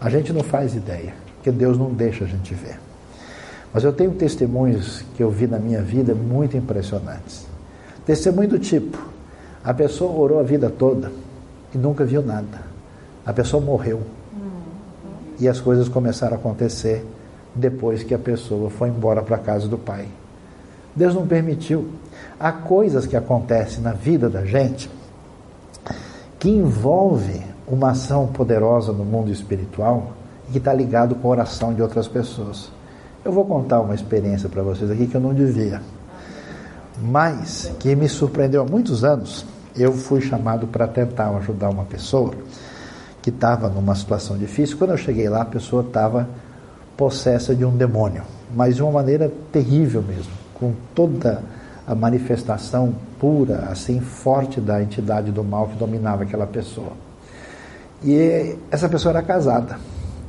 a 0.01 0.11
gente 0.11 0.33
não 0.33 0.43
faz 0.43 0.75
ideia, 0.75 1.15
que 1.43 1.51
Deus 1.51 1.79
não 1.79 1.93
deixa 1.93 2.25
a 2.25 2.29
gente 2.29 2.55
ver. 2.55 2.79
Mas 3.73 3.85
eu 3.85 3.93
tenho 3.93 4.13
testemunhos 4.13 5.05
que 5.15 5.23
eu 5.23 5.31
vi 5.31 5.47
na 5.47 5.59
minha 5.59 5.83
vida 5.83 6.15
muito 6.15 6.57
impressionantes. 6.57 7.46
Testemunho 8.07 8.49
do 8.49 8.59
tipo: 8.59 8.97
a 9.63 9.75
pessoa 9.75 10.13
orou 10.13 10.39
a 10.39 10.45
vida 10.45 10.71
toda 10.71 11.11
e 11.75 11.79
nunca 11.79 12.05
viu 12.05 12.23
nada. 12.23 12.63
A 13.27 13.33
pessoa 13.33 13.63
morreu. 13.63 14.01
E 15.39 15.49
as 15.49 15.61
coisas 15.61 15.89
começaram 15.89 16.37
a 16.37 16.39
acontecer 16.39 17.05
depois 17.55 18.03
que 18.03 18.15
a 18.15 18.19
pessoa 18.19 18.71
foi 18.71 18.89
embora 18.89 19.23
para 19.23 19.37
a 19.37 19.41
casa 19.41 19.67
do 19.67 19.77
pai. 19.77 20.07
Deus 20.95 21.15
não 21.15 21.27
permitiu. 21.27 21.89
Há 22.39 22.53
coisas 22.53 23.07
que 23.07 23.17
acontecem 23.17 23.83
na 23.83 23.93
vida 23.93 24.31
da 24.31 24.45
gente 24.45 24.89
que 26.39 26.49
envolve 26.49 27.43
uma 27.67 27.91
ação 27.91 28.29
poderosa 28.29 28.93
no 28.93 29.05
mundo 29.05 29.31
espiritual 29.31 30.13
e 30.49 30.53
que 30.53 30.59
está 30.59 30.73
ligado 30.73 31.17
com 31.17 31.29
a 31.29 31.33
oração 31.33 31.75
de 31.75 31.83
outras 31.83 32.07
pessoas. 32.07 32.71
Eu 33.25 33.33
vou 33.33 33.45
contar 33.45 33.81
uma 33.81 33.95
experiência 33.95 34.49
para 34.49 34.63
vocês 34.63 34.91
aqui 34.91 35.07
que 35.07 35.17
eu 35.17 35.21
não 35.21 35.35
devia, 35.35 35.83
mas 37.01 37.73
que 37.79 37.95
me 37.95 38.09
surpreendeu 38.09 38.63
há 38.63 38.65
muitos 38.65 39.05
anos. 39.05 39.45
Eu 39.77 39.93
fui 39.93 40.21
chamado 40.21 40.67
para 40.67 40.87
tentar 40.87 41.29
ajudar 41.37 41.69
uma 41.69 41.85
pessoa 41.85 42.33
que 43.21 43.31
estava 43.31 43.69
numa 43.69 43.95
situação 43.95 44.39
difícil. 44.39 44.79
Quando 44.79 44.91
eu 44.91 44.97
cheguei 44.97 45.29
lá, 45.29 45.43
a 45.43 45.47
pessoa 45.47 45.83
estava 45.83 46.29
possessa 46.97 47.55
de 47.55 47.65
um 47.65 47.77
demônio, 47.77 48.23
mas 48.55 48.77
de 48.77 48.83
uma 48.83 48.93
maneira 48.93 49.31
terrível 49.53 50.03
mesmo 50.03 50.47
com 50.59 50.73
toda 50.95 51.43
a 51.87 51.95
manifestação 51.95 52.95
pura, 53.21 53.69
assim, 53.71 54.01
forte 54.01 54.61
da 54.61 54.83
entidade 54.83 55.31
do 55.31 55.45
mal 55.45 55.69
que 55.69 55.77
dominava 55.77 56.25
aquela 56.25 56.47
pessoa. 56.47 56.93
E 58.03 58.57
essa 58.71 58.89
pessoa 58.89 59.13
era 59.13 59.23
casada. 59.23 59.79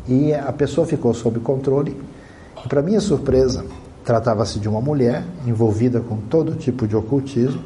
E 0.08 0.34
a 0.34 0.53
pessoa 0.53 0.86
ficou 0.86 1.13
sob 1.13 1.39
controle. 1.39 1.99
E, 2.63 2.67
para 2.67 2.82
minha 2.82 3.01
surpresa, 3.01 3.65
tratava-se 4.07 4.57
de 4.57 4.69
uma 4.69 4.79
mulher 4.79 5.21
envolvida 5.45 5.99
com 5.99 6.15
todo 6.15 6.55
tipo 6.55 6.87
de 6.87 6.95
ocultismo 6.95 7.61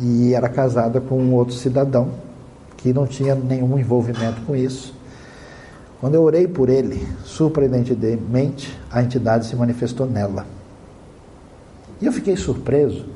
e 0.00 0.34
era 0.34 0.48
casada 0.48 1.00
com 1.00 1.16
um 1.16 1.32
outro 1.32 1.54
cidadão 1.54 2.08
que 2.76 2.92
não 2.92 3.06
tinha 3.06 3.36
nenhum 3.36 3.78
envolvimento 3.78 4.40
com 4.42 4.56
isso. 4.56 4.92
Quando 6.00 6.16
eu 6.16 6.22
orei 6.24 6.48
por 6.48 6.68
ele, 6.68 7.06
surpreendentemente, 7.24 8.76
a 8.90 9.00
entidade 9.00 9.46
se 9.46 9.54
manifestou 9.54 10.04
nela. 10.04 10.44
E 12.00 12.06
eu 12.06 12.12
fiquei 12.12 12.36
surpreso, 12.36 13.06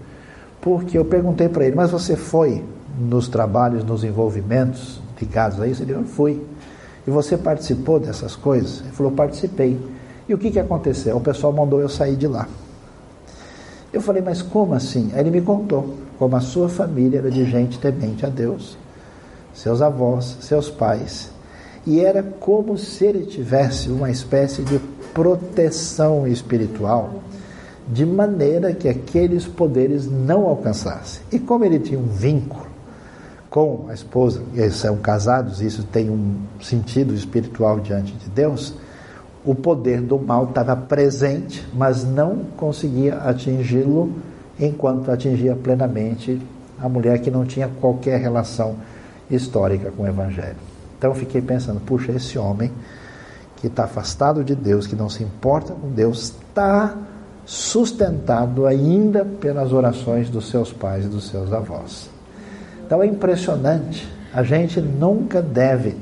porque 0.61 0.97
eu 0.97 1.05
perguntei 1.05 1.49
para 1.49 1.67
ele, 1.67 1.75
mas 1.75 1.91
você 1.91 2.15
foi 2.15 2.65
nos 2.97 3.27
trabalhos, 3.27 3.83
nos 3.83 4.05
envolvimentos 4.05 5.01
ligados 5.21 5.61
a 5.61 5.67
isso? 5.67 5.83
Ele 5.83 5.95
falou, 5.95 6.09
fui. 6.09 6.47
E 7.05 7.11
você 7.11 7.37
participou 7.37 7.99
dessas 7.99 8.37
coisas? 8.37 8.83
Ele 8.83 8.93
falou, 8.93 9.11
participei. 9.11 9.81
E 10.29 10.35
o 10.35 10.39
que, 10.39 10.51
que 10.51 10.59
aconteceu? 10.59 11.17
O 11.17 11.21
pessoal 11.21 11.53
mandou 11.53 11.81
eu 11.81 11.89
sair 11.89 12.17
de 12.17 12.27
lá. 12.27 12.49
Eu 13.93 14.01
falei, 14.01 14.23
mas 14.23 14.41
como 14.41 14.75
assim? 14.75 15.11
Aí 15.13 15.21
ele 15.21 15.31
me 15.31 15.43
contou 15.43 15.95
como 16.19 16.37
a 16.37 16.41
sua 16.41 16.69
família 16.69 17.19
era 17.19 17.31
de 17.31 17.45
gente 17.45 17.79
temente 17.79 18.25
a 18.25 18.29
Deus, 18.29 18.79
seus 19.53 19.83
avós, 19.83 20.39
seus 20.41 20.71
pais. 20.71 21.31
E 21.85 22.01
era 22.01 22.23
como 22.23 22.79
se 22.79 23.05
ele 23.05 23.27
tivesse 23.27 23.91
uma 23.91 24.11
espécie 24.11 24.63
de 24.63 24.79
proteção 25.13 26.27
espiritual, 26.27 27.23
de 27.89 28.07
maneira 28.07 28.73
que 28.73 28.89
aqueles 28.89 29.47
poderes 29.47 30.07
não 30.07 30.47
alcançassem. 30.47 31.23
E 31.33 31.39
como 31.39 31.65
ele 31.65 31.81
tinha 31.81 31.99
um 31.99 32.07
vínculo 32.07 32.67
com 33.51 33.87
a 33.89 33.93
esposa, 33.93 34.43
eles 34.55 34.77
são 34.77 34.97
casados, 34.99 35.61
isso 35.61 35.83
tem 35.83 36.09
um 36.09 36.37
sentido 36.61 37.13
espiritual 37.13 37.81
diante 37.81 38.13
de 38.13 38.31
Deus, 38.31 38.75
o 39.45 39.55
poder 39.55 40.01
do 40.01 40.19
mal 40.19 40.45
estava 40.45 40.77
presente, 40.77 41.67
mas 41.75 42.05
não 42.05 42.45
conseguia 42.57 43.17
atingi-lo 43.17 44.13
enquanto 44.59 45.11
atingia 45.11 45.57
plenamente 45.57 46.41
a 46.79 46.89
mulher 46.89 47.21
que 47.21 47.31
não 47.31 47.45
tinha 47.45 47.69
qualquer 47.81 48.21
relação 48.21 48.77
histórica 49.31 49.91
com 49.91 50.05
o 50.05 50.07
Evangelho. 50.07 50.57
Então 50.99 51.15
fiquei 51.15 51.41
pensando, 51.41 51.81
puxa, 51.81 52.13
esse 52.13 52.39
homem 52.39 52.71
que 53.57 53.67
está 53.67 53.85
afastado 53.85 54.45
de 54.45 54.55
Deus, 54.55 54.87
que 54.87 54.97
não 54.97 55.09
se 55.09 55.23
importa 55.23 55.73
com 55.73 55.91
Deus, 55.91 56.23
está 56.23 56.97
sustentado 57.45 58.67
ainda 58.67 59.25
pelas 59.25 59.73
orações 59.73 60.31
dos 60.31 60.49
seus 60.49 60.73
pais 60.73 61.05
e 61.05 61.09
dos 61.09 61.29
seus 61.29 61.53
avós. 61.53 62.09
Então 62.87 63.03
é 63.03 63.07
impressionante, 63.07 64.09
a 64.33 64.43
gente 64.43 64.81
nunca 64.81 65.43
deve 65.43 65.97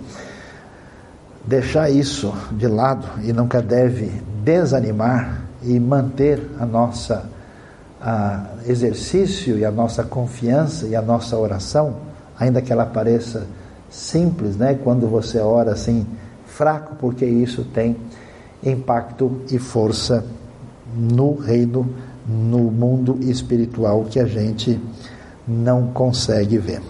deixar 1.44 1.90
isso 1.90 2.32
de 2.52 2.66
lado 2.66 3.06
e 3.22 3.32
nunca 3.32 3.62
deve 3.62 4.10
desanimar 4.44 5.42
e 5.62 5.78
manter 5.78 6.40
a 6.58 6.66
nossa 6.66 7.28
a 8.00 8.46
exercício 8.66 9.58
e 9.58 9.64
a 9.64 9.70
nossa 9.70 10.02
confiança 10.02 10.86
e 10.86 10.96
a 10.96 11.02
nossa 11.02 11.36
oração, 11.36 11.96
ainda 12.38 12.62
que 12.62 12.72
ela 12.72 12.86
pareça 12.86 13.46
simples, 13.90 14.56
né? 14.56 14.78
Quando 14.82 15.06
você 15.06 15.38
ora 15.38 15.72
assim 15.72 16.06
fraco, 16.46 16.94
porque 16.98 17.26
isso 17.26 17.62
tem 17.64 17.96
impacto 18.64 19.42
e 19.50 19.58
força 19.58 20.24
no 20.96 21.34
reino, 21.34 21.92
no 22.26 22.70
mundo 22.70 23.18
espiritual 23.20 24.04
que 24.04 24.18
a 24.18 24.26
gente 24.26 24.80
não 25.46 25.88
consegue 25.88 26.58
ver. 26.58 26.80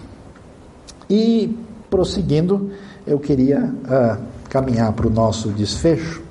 E 1.09 1.57
prosseguindo, 1.89 2.71
eu 3.05 3.19
queria 3.19 3.59
uh, 3.59 4.21
caminhar 4.51 4.91
para 4.91 5.07
o 5.07 5.09
nosso 5.09 5.47
desfecho, 5.47 6.21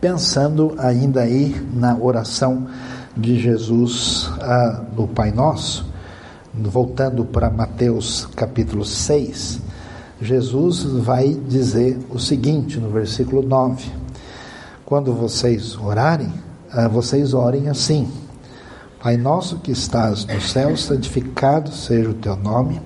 pensando 0.00 0.74
ainda 0.78 1.20
aí 1.20 1.54
na 1.74 1.94
oração 1.94 2.66
de 3.14 3.38
Jesus 3.38 4.30
ah, 4.40 4.84
no 4.96 5.06
Pai 5.06 5.30
Nosso, 5.30 5.84
voltando 6.54 7.26
para 7.26 7.50
Mateus 7.50 8.26
capítulo 8.34 8.86
6, 8.86 9.60
Jesus 10.22 10.82
vai 10.84 11.28
dizer 11.28 11.98
o 12.08 12.18
seguinte 12.18 12.80
no 12.80 12.88
versículo 12.88 13.42
9: 13.42 13.84
Quando 14.86 15.12
vocês 15.12 15.76
orarem, 15.76 16.32
ah, 16.72 16.88
vocês 16.88 17.34
orem 17.34 17.68
assim: 17.68 18.10
Pai 19.02 19.18
nosso 19.18 19.58
que 19.58 19.72
estás 19.72 20.24
no 20.24 20.40
céu, 20.40 20.74
santificado 20.74 21.70
seja 21.70 22.08
o 22.08 22.14
teu 22.14 22.34
nome, 22.34 22.80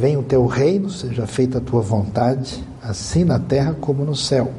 venha 0.00 0.18
o 0.18 0.22
teu 0.22 0.46
reino, 0.46 0.88
seja 0.88 1.26
feita 1.26 1.58
a 1.58 1.60
tua 1.60 1.82
vontade 1.82 2.64
assim 2.82 3.22
na 3.22 3.38
terra 3.38 3.76
como 3.78 4.02
no 4.02 4.16
céu. 4.16 4.50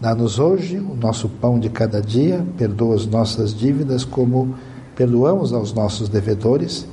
Dá-nos 0.00 0.40
hoje 0.40 0.76
o 0.78 0.96
nosso 0.96 1.28
pão 1.28 1.58
de 1.60 1.70
cada 1.70 2.02
dia, 2.02 2.44
perdoa 2.58 2.96
as 2.96 3.06
nossas 3.06 3.54
dívidas 3.54 4.04
como 4.04 4.56
perdoamos 4.96 5.52
aos 5.52 5.72
nossos 5.72 6.08
devedores, 6.08 6.84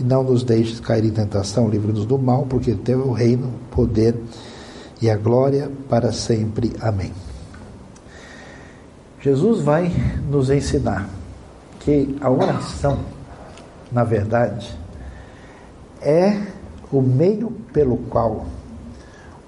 e 0.00 0.02
não 0.02 0.24
nos 0.24 0.42
deixes 0.42 0.80
cair 0.80 1.04
em 1.04 1.10
tentação, 1.10 1.68
livre-nos 1.68 2.04
do 2.04 2.18
mal, 2.18 2.46
porque 2.46 2.74
teu 2.74 3.00
é 3.00 3.04
o 3.04 3.12
reino, 3.12 3.46
o 3.46 3.74
poder 3.76 4.16
e 5.00 5.08
a 5.08 5.16
glória 5.16 5.70
para 5.88 6.10
sempre. 6.10 6.72
Amém. 6.80 7.12
Jesus 9.20 9.60
vai 9.60 9.92
nos 10.28 10.50
ensinar 10.50 11.08
que 11.78 12.16
a 12.20 12.28
oração, 12.28 12.98
na 13.92 14.02
verdade, 14.02 14.74
é 16.02 16.58
o 16.92 17.00
meio 17.00 17.50
pelo 17.72 17.96
qual 17.96 18.46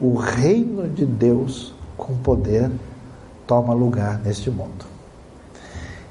o 0.01 0.15
reino 0.15 0.89
de 0.89 1.05
Deus 1.07 1.75
com 1.97 2.17
poder 2.17 2.71
toma 3.47 3.75
lugar 3.75 4.21
neste 4.25 4.51
mundo. 4.51 4.85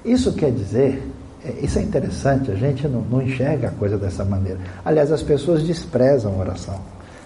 Isso 0.03 0.33
quer 0.33 0.51
dizer, 0.51 1.01
é, 1.43 1.53
isso 1.61 1.77
é 1.79 1.81
interessante, 1.81 2.51
a 2.51 2.55
gente 2.55 2.87
não, 2.87 3.01
não 3.01 3.21
enxerga 3.21 3.67
a 3.67 3.71
coisa 3.71 3.97
dessa 3.97 4.23
maneira. 4.23 4.59
Aliás, 4.83 5.11
as 5.11 5.21
pessoas 5.21 5.63
desprezam 5.63 6.33
a 6.33 6.37
oração. 6.37 6.79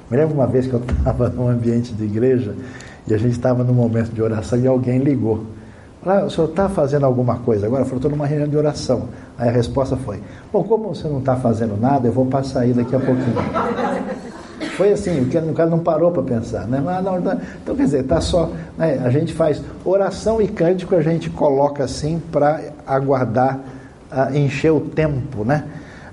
Me 0.10 0.18
lembro 0.18 0.36
uma 0.36 0.48
vez 0.48 0.68
que 0.68 0.74
eu 0.74 0.82
estava 0.98 1.30
num 1.30 1.48
ambiente 1.48 1.94
de 1.94 2.04
igreja 2.04 2.56
e 3.08 3.14
a 3.14 3.18
gente 3.18 3.34
estava 3.34 3.64
num 3.64 3.74
momento 3.74 4.12
de 4.12 4.22
oração 4.22 4.60
e 4.60 4.68
alguém 4.68 5.00
ligou. 5.00 5.46
Ah, 6.06 6.24
o 6.24 6.30
senhor 6.30 6.50
está 6.50 6.70
fazendo 6.70 7.04
alguma 7.04 7.40
coisa 7.40 7.66
agora? 7.66 7.84
Falei, 7.84 7.98
estou 7.98 8.12
numa 8.12 8.28
reunião 8.28 8.48
de 8.48 8.56
oração. 8.56 9.10
Aí 9.40 9.50
a 9.50 9.52
resposta 9.52 9.98
foi: 9.98 10.22
Bom, 10.54 10.64
como 10.64 10.94
você 10.94 11.08
não 11.08 11.18
está 11.18 11.36
fazendo 11.36 11.76
nada, 11.76 12.08
eu 12.08 12.12
vou 12.12 12.28
passar 12.28 12.60
aí 12.62 12.74
daqui 12.74 12.96
a 12.96 13.00
pouquinho. 13.00 13.36
Foi 14.78 14.92
assim, 14.92 15.22
o 15.22 15.54
cara 15.54 15.70
não 15.70 15.80
parou 15.80 16.12
para 16.12 16.22
pensar, 16.22 16.68
né? 16.68 16.82
Não, 17.04 17.18
então, 17.18 17.76
quer 17.76 17.84
dizer, 17.84 18.04
tá 18.04 18.22
só. 18.22 18.52
Né? 18.78 19.02
A 19.04 19.10
gente 19.10 19.34
faz 19.34 19.62
oração 19.84 20.42
e 20.42 20.48
cântico, 20.48 20.96
a 20.96 21.02
gente 21.02 21.30
coloca 21.30 21.84
assim 21.84 22.22
para 22.32 22.62
aguardar, 22.86 23.60
uh, 24.12 24.36
encher 24.36 24.72
o 24.72 24.82
tempo, 24.82 25.44
né? 25.44 25.64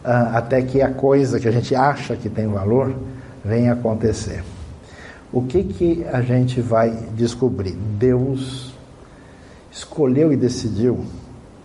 Uh, 0.05 0.37
até 0.37 0.63
que 0.63 0.81
a 0.81 0.91
coisa 0.91 1.39
que 1.39 1.49
a 1.49 1.53
gente 1.53 1.75
acha 1.75 2.17
que 2.17 2.29
tem 2.29 2.47
valor 2.47 2.95
venha 3.45 3.73
acontecer. 3.73 4.43
O 5.33 5.43
que, 5.43 5.65
que 5.65 6.07
a 6.13 6.21
gente 6.23 6.61
vai 6.61 6.97
descobrir? 7.15 7.73
Deus 7.73 8.72
escolheu 9.73 10.33
e 10.33 10.37
decidiu 10.37 11.05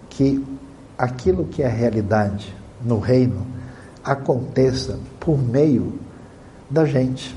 que 0.09 0.43
aquilo 0.97 1.45
que 1.45 1.61
é 1.61 1.67
realidade 1.67 2.55
no 2.83 2.99
reino 2.99 3.45
aconteça 4.03 4.97
por 5.19 5.37
meio 5.37 5.99
da 6.69 6.85
gente. 6.85 7.35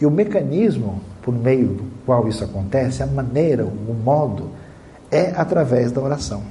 E 0.00 0.04
o 0.04 0.10
mecanismo 0.10 1.00
por 1.22 1.32
meio 1.32 1.68
do 1.68 1.84
qual 2.04 2.28
isso 2.28 2.42
acontece, 2.42 3.02
a 3.02 3.06
maneira, 3.06 3.64
o 3.64 3.94
modo, 3.94 4.50
é 5.10 5.32
através 5.36 5.92
da 5.92 6.00
oração. 6.00 6.42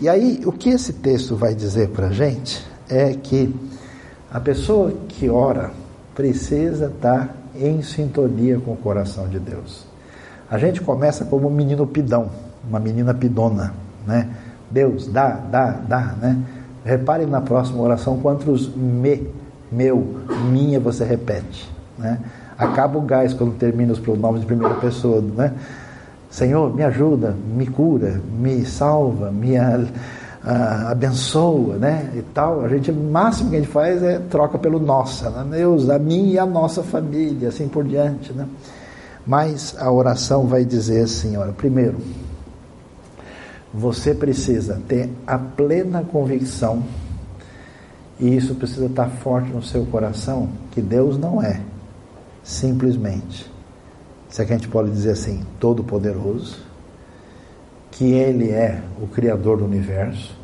E 0.00 0.08
aí, 0.08 0.40
o 0.44 0.52
que 0.52 0.70
esse 0.70 0.94
texto 0.94 1.36
vai 1.36 1.54
dizer 1.54 1.90
para 1.90 2.08
a 2.08 2.12
gente 2.12 2.64
é 2.88 3.12
que 3.14 3.54
a 4.30 4.40
pessoa 4.40 4.92
que 5.08 5.28
ora 5.28 5.70
precisa 6.14 6.86
estar 6.86 7.36
em 7.54 7.82
sintonia 7.82 8.58
com 8.58 8.72
o 8.72 8.76
coração 8.76 9.28
de 9.28 9.38
Deus. 9.38 9.86
A 10.50 10.58
gente 10.58 10.80
começa 10.80 11.24
como 11.24 11.48
um 11.48 11.50
menino 11.50 11.86
pidão, 11.86 12.30
uma 12.68 12.78
menina 12.78 13.12
pidona, 13.14 13.74
né? 14.06 14.28
Deus, 14.70 15.06
dá, 15.06 15.28
dá, 15.50 15.70
dá, 15.70 16.14
né? 16.20 16.38
Reparem 16.84 17.26
na 17.26 17.40
próxima 17.40 17.80
oração 17.80 18.18
quantos 18.18 18.68
me 18.74 19.26
meu, 19.74 20.20
minha, 20.50 20.78
você 20.78 21.04
repete. 21.04 21.68
Né? 21.98 22.18
Acaba 22.56 22.98
o 22.98 23.02
gás 23.02 23.34
quando 23.34 23.56
termina 23.56 23.92
os 23.92 23.98
pronomes 23.98 24.40
de 24.40 24.46
primeira 24.46 24.74
pessoa. 24.76 25.20
Né? 25.20 25.52
Senhor, 26.30 26.74
me 26.74 26.82
ajuda, 26.82 27.34
me 27.54 27.66
cura, 27.66 28.20
me 28.38 28.64
salva, 28.64 29.30
me 29.30 29.58
uh, 29.58 30.88
abençoa, 30.88 31.76
né? 31.76 32.10
E 32.14 32.22
tal. 32.22 32.64
A 32.64 32.68
gente, 32.68 32.90
o 32.90 32.94
máximo 32.94 33.50
que 33.50 33.56
a 33.56 33.58
gente 33.60 33.70
faz 33.70 34.02
é 34.02 34.18
troca 34.18 34.58
pelo 34.58 34.78
nossa, 34.78 35.30
né? 35.30 35.58
Deus, 35.58 35.88
a 35.90 35.98
minha 35.98 36.34
e 36.34 36.38
a 36.38 36.46
nossa 36.46 36.82
família, 36.82 37.48
assim 37.48 37.68
por 37.68 37.84
diante, 37.84 38.32
né? 38.32 38.46
Mas 39.26 39.74
a 39.78 39.90
oração 39.90 40.46
vai 40.46 40.64
dizer 40.64 41.04
assim, 41.04 41.36
olha, 41.36 41.52
primeiro, 41.52 41.98
você 43.72 44.14
precisa 44.14 44.80
ter 44.86 45.10
a 45.26 45.38
plena 45.38 46.02
convicção 46.02 46.84
e 48.20 48.36
isso 48.36 48.54
precisa 48.54 48.86
estar 48.86 49.08
forte 49.08 49.50
no 49.50 49.62
seu 49.62 49.84
coração, 49.86 50.48
que 50.70 50.80
Deus 50.80 51.18
não 51.18 51.42
é 51.42 51.60
simplesmente, 52.42 53.50
se 54.28 54.42
é 54.42 54.44
que 54.44 54.52
a 54.52 54.56
gente 54.56 54.68
pode 54.68 54.90
dizer 54.90 55.10
assim, 55.10 55.42
todo-poderoso, 55.58 56.58
que 57.90 58.12
Ele 58.12 58.50
é 58.50 58.80
o 59.00 59.06
Criador 59.06 59.58
do 59.58 59.64
universo, 59.64 60.36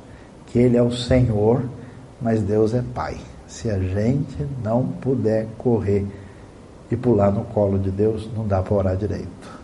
que 0.46 0.58
Ele 0.58 0.76
é 0.76 0.82
o 0.82 0.90
Senhor, 0.90 1.62
mas 2.20 2.42
Deus 2.42 2.74
é 2.74 2.82
Pai. 2.94 3.18
Se 3.46 3.68
a 3.68 3.78
gente 3.78 4.46
não 4.62 4.86
puder 4.86 5.46
correr 5.58 6.06
e 6.90 6.96
pular 6.96 7.30
no 7.30 7.44
colo 7.44 7.78
de 7.78 7.90
Deus, 7.90 8.28
não 8.36 8.46
dá 8.46 8.62
para 8.62 8.74
orar 8.74 8.96
direito. 8.96 9.60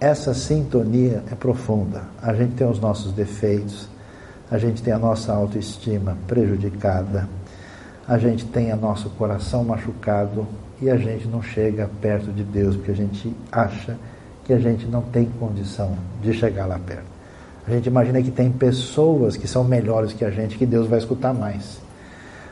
Essa 0.00 0.34
sintonia 0.34 1.24
é 1.30 1.34
profunda. 1.34 2.02
A 2.22 2.32
gente 2.34 2.54
tem 2.54 2.68
os 2.68 2.78
nossos 2.78 3.12
defeitos, 3.12 3.88
a 4.50 4.58
gente 4.58 4.82
tem 4.82 4.92
a 4.92 4.98
nossa 4.98 5.32
autoestima 5.32 6.16
prejudicada, 6.26 7.28
a 8.06 8.16
gente 8.16 8.44
tem 8.46 8.72
o 8.72 8.76
nosso 8.76 9.10
coração 9.10 9.64
machucado 9.64 10.46
e 10.80 10.88
a 10.88 10.96
gente 10.96 11.26
não 11.26 11.42
chega 11.42 11.90
perto 12.00 12.30
de 12.32 12.44
Deus 12.44 12.76
porque 12.76 12.92
a 12.92 12.96
gente 12.96 13.34
acha 13.50 13.98
que 14.44 14.52
a 14.52 14.58
gente 14.58 14.86
não 14.86 15.02
tem 15.02 15.26
condição 15.38 15.96
de 16.22 16.32
chegar 16.32 16.66
lá 16.66 16.78
perto. 16.78 17.18
A 17.66 17.70
gente 17.70 17.86
imagina 17.86 18.22
que 18.22 18.30
tem 18.30 18.50
pessoas 18.50 19.36
que 19.36 19.46
são 19.46 19.62
melhores 19.62 20.14
que 20.14 20.24
a 20.24 20.30
gente, 20.30 20.56
que 20.56 20.64
Deus 20.64 20.86
vai 20.86 20.98
escutar 20.98 21.34
mais. 21.34 21.80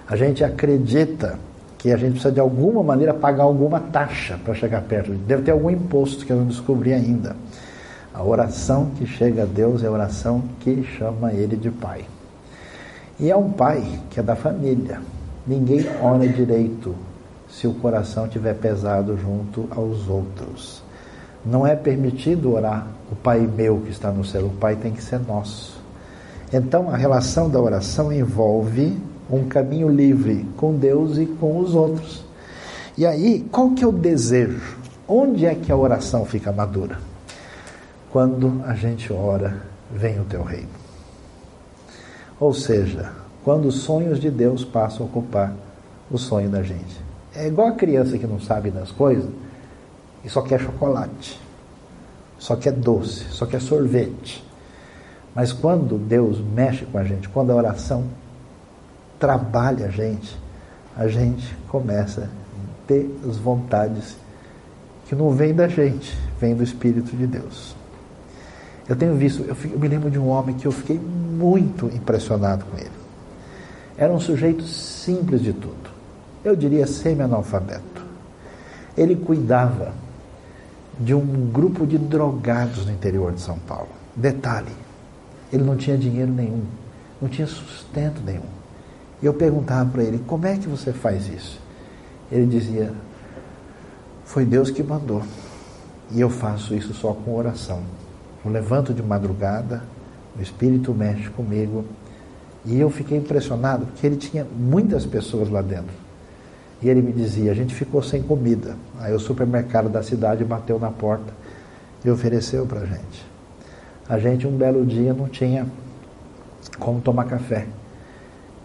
A 0.06 0.14
gente 0.14 0.44
acredita 0.44 1.38
que 1.78 1.92
a 1.92 1.96
gente 1.96 2.12
precisa 2.12 2.32
de 2.32 2.40
alguma 2.40 2.82
maneira 2.82 3.12
pagar 3.12 3.44
alguma 3.44 3.80
taxa 3.80 4.38
para 4.44 4.54
chegar 4.54 4.82
perto. 4.82 5.12
Deve 5.12 5.42
ter 5.42 5.50
algum 5.50 5.70
imposto 5.70 6.24
que 6.24 6.32
eu 6.32 6.36
não 6.36 6.46
descobri 6.46 6.92
ainda. 6.92 7.36
A 8.14 8.22
oração 8.22 8.90
que 8.96 9.06
chega 9.06 9.42
a 9.42 9.46
Deus 9.46 9.82
é 9.82 9.86
a 9.86 9.90
oração 9.90 10.42
que 10.60 10.82
chama 10.96 11.32
Ele 11.32 11.56
de 11.56 11.70
Pai. 11.70 12.04
E 13.20 13.30
é 13.30 13.36
um 13.36 13.50
pai 13.50 13.82
que 14.10 14.20
é 14.20 14.22
da 14.22 14.36
família. 14.36 15.00
Ninguém 15.46 15.86
ora 16.02 16.26
direito 16.26 16.94
se 17.48 17.66
o 17.66 17.74
coração 17.74 18.26
estiver 18.26 18.54
pesado 18.54 19.16
junto 19.16 19.68
aos 19.70 20.08
outros. 20.08 20.82
Não 21.44 21.66
é 21.66 21.76
permitido 21.76 22.52
orar 22.52 22.86
o 23.10 23.14
Pai 23.14 23.40
meu 23.40 23.80
que 23.80 23.90
está 23.90 24.10
no 24.10 24.24
céu, 24.24 24.46
o 24.46 24.50
Pai 24.50 24.76
tem 24.76 24.92
que 24.92 25.02
ser 25.02 25.20
nosso. 25.20 25.80
Então 26.52 26.90
a 26.90 26.96
relação 26.96 27.48
da 27.48 27.60
oração 27.60 28.12
envolve 28.12 28.98
um 29.30 29.44
caminho 29.48 29.88
livre 29.88 30.46
com 30.56 30.76
Deus 30.76 31.18
e 31.18 31.26
com 31.26 31.58
os 31.58 31.74
outros. 31.74 32.24
E 32.96 33.04
aí, 33.04 33.46
qual 33.50 33.70
que 33.70 33.84
é 33.84 33.86
o 33.86 33.92
desejo? 33.92 34.76
Onde 35.08 35.46
é 35.46 35.54
que 35.54 35.70
a 35.70 35.76
oração 35.76 36.24
fica 36.24 36.52
madura? 36.52 36.98
Quando 38.10 38.62
a 38.64 38.74
gente 38.74 39.12
ora, 39.12 39.62
vem 39.92 40.20
o 40.20 40.24
teu 40.24 40.42
reino. 40.42 40.68
Ou 42.38 42.52
seja, 42.52 43.12
quando 43.44 43.66
os 43.66 43.76
sonhos 43.76 44.18
de 44.18 44.30
Deus 44.30 44.64
passam 44.64 45.06
a 45.06 45.08
ocupar 45.08 45.54
o 46.10 46.18
sonho 46.18 46.48
da 46.48 46.62
gente. 46.62 47.00
É 47.34 47.46
igual 47.46 47.68
a 47.68 47.72
criança 47.72 48.16
que 48.16 48.26
não 48.26 48.40
sabe 48.40 48.70
das 48.70 48.90
coisas 48.90 49.28
e 50.24 50.28
só 50.28 50.42
quer 50.42 50.60
chocolate, 50.60 51.40
só 52.38 52.56
quer 52.56 52.72
doce, 52.72 53.24
só 53.30 53.46
quer 53.46 53.60
sorvete. 53.60 54.44
Mas 55.34 55.52
quando 55.52 55.98
Deus 55.98 56.40
mexe 56.40 56.86
com 56.86 56.98
a 56.98 57.04
gente, 57.04 57.28
quando 57.28 57.52
a 57.52 57.54
oração 57.54 58.04
trabalha 59.18 59.86
a 59.86 59.90
gente, 59.90 60.38
a 60.96 61.08
gente 61.08 61.56
começa 61.68 62.22
a 62.22 62.86
ter 62.86 63.10
as 63.28 63.36
vontades 63.36 64.16
que 65.08 65.14
não 65.14 65.30
vêm 65.30 65.54
da 65.54 65.68
gente, 65.68 66.16
vem 66.40 66.54
do 66.54 66.62
Espírito 66.62 67.16
de 67.16 67.26
Deus. 67.26 67.76
Eu 68.88 68.94
tenho 68.94 69.14
visto, 69.14 69.42
eu, 69.42 69.54
fico, 69.54 69.74
eu 69.74 69.80
me 69.80 69.88
lembro 69.88 70.10
de 70.10 70.18
um 70.18 70.28
homem 70.28 70.54
que 70.56 70.66
eu 70.66 70.72
fiquei 70.72 70.98
muito 70.98 71.86
impressionado 71.86 72.64
com 72.64 72.78
ele. 72.78 72.90
Era 73.96 74.12
um 74.12 74.20
sujeito 74.20 74.62
simples 74.64 75.40
de 75.40 75.52
tudo. 75.52 75.90
Eu 76.44 76.54
diria 76.54 76.86
semi-analfabeto. 76.86 78.04
Ele 78.96 79.16
cuidava 79.16 79.92
de 80.98 81.14
um 81.14 81.50
grupo 81.50 81.86
de 81.86 81.98
drogados 81.98 82.86
no 82.86 82.92
interior 82.92 83.32
de 83.32 83.40
São 83.40 83.58
Paulo. 83.58 83.88
Detalhe, 84.14 84.72
ele 85.52 85.64
não 85.64 85.76
tinha 85.76 85.96
dinheiro 85.96 86.30
nenhum, 86.30 86.62
não 87.20 87.28
tinha 87.28 87.46
sustento 87.46 88.20
nenhum. 88.24 88.56
Eu 89.22 89.34
perguntava 89.34 89.90
para 89.90 90.02
ele: 90.02 90.22
como 90.26 90.46
é 90.46 90.56
que 90.56 90.68
você 90.68 90.92
faz 90.92 91.28
isso? 91.28 91.60
Ele 92.30 92.46
dizia: 92.46 92.92
foi 94.24 94.44
Deus 94.44 94.70
que 94.70 94.82
mandou. 94.82 95.22
E 96.10 96.20
eu 96.20 96.28
faço 96.28 96.74
isso 96.74 96.92
só 96.92 97.12
com 97.12 97.34
oração. 97.34 97.82
Eu 98.44 98.50
levanto 98.50 98.92
de 98.92 99.02
madrugada, 99.02 99.82
o 100.38 100.42
Espírito 100.42 100.92
mexe 100.92 101.30
comigo. 101.30 101.84
E 102.64 102.78
eu 102.78 102.90
fiquei 102.90 103.16
impressionado 103.16 103.86
porque 103.86 104.06
ele 104.06 104.16
tinha 104.16 104.44
muitas 104.44 105.06
pessoas 105.06 105.48
lá 105.48 105.62
dentro. 105.62 105.94
E 106.82 106.88
ele 106.88 107.00
me 107.00 107.12
dizia: 107.12 107.50
a 107.50 107.54
gente 107.54 107.74
ficou 107.74 108.02
sem 108.02 108.22
comida. 108.22 108.76
Aí 108.98 109.14
o 109.14 109.18
supermercado 109.18 109.88
da 109.88 110.02
cidade 110.02 110.44
bateu 110.44 110.78
na 110.78 110.90
porta 110.90 111.32
e 112.04 112.10
ofereceu 112.10 112.66
para 112.66 112.84
gente. 112.84 113.24
A 114.08 114.18
gente, 114.18 114.46
um 114.46 114.56
belo 114.56 114.84
dia, 114.84 115.14
não 115.14 115.28
tinha 115.28 115.66
como 116.78 117.00
tomar 117.00 117.24
café. 117.24 117.66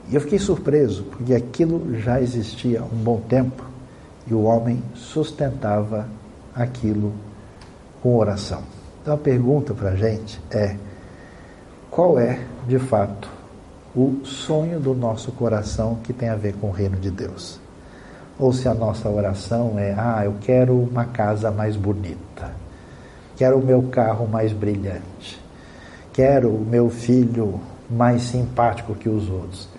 E 0.09 0.15
eu 0.15 0.21
fiquei 0.21 0.39
surpreso, 0.39 1.03
porque 1.03 1.33
aquilo 1.33 1.99
já 1.99 2.21
existia 2.21 2.81
há 2.81 2.83
um 2.83 3.03
bom 3.03 3.19
tempo 3.21 3.63
e 4.27 4.33
o 4.33 4.43
homem 4.43 4.81
sustentava 4.93 6.07
aquilo 6.53 7.13
com 8.01 8.17
oração. 8.17 8.63
Então 9.01 9.13
a 9.13 9.17
pergunta 9.17 9.73
para 9.73 9.89
a 9.89 9.95
gente 9.95 10.41
é: 10.51 10.75
qual 11.89 12.19
é, 12.19 12.39
de 12.67 12.79
fato, 12.79 13.29
o 13.95 14.21
sonho 14.23 14.79
do 14.79 14.93
nosso 14.93 15.31
coração 15.31 15.99
que 16.03 16.13
tem 16.13 16.29
a 16.29 16.35
ver 16.35 16.55
com 16.55 16.67
o 16.67 16.71
reino 16.71 16.97
de 16.97 17.09
Deus? 17.09 17.59
ou 18.41 18.51
se 18.51 18.67
a 18.67 18.73
nossa 18.73 19.07
oração 19.07 19.77
é: 19.77 19.93
ah, 19.95 20.21
eu 20.25 20.33
quero 20.41 20.75
uma 20.75 21.05
casa 21.05 21.51
mais 21.51 21.75
bonita, 21.75 22.51
quero 23.35 23.59
o 23.59 23.65
meu 23.65 23.83
carro 23.83 24.27
mais 24.27 24.51
brilhante, 24.51 25.39
quero 26.11 26.49
o 26.49 26.65
meu 26.65 26.89
filho 26.89 27.61
mais 27.87 28.23
simpático 28.23 28.95
que 28.95 29.07
os 29.07 29.29
outros. 29.29 29.69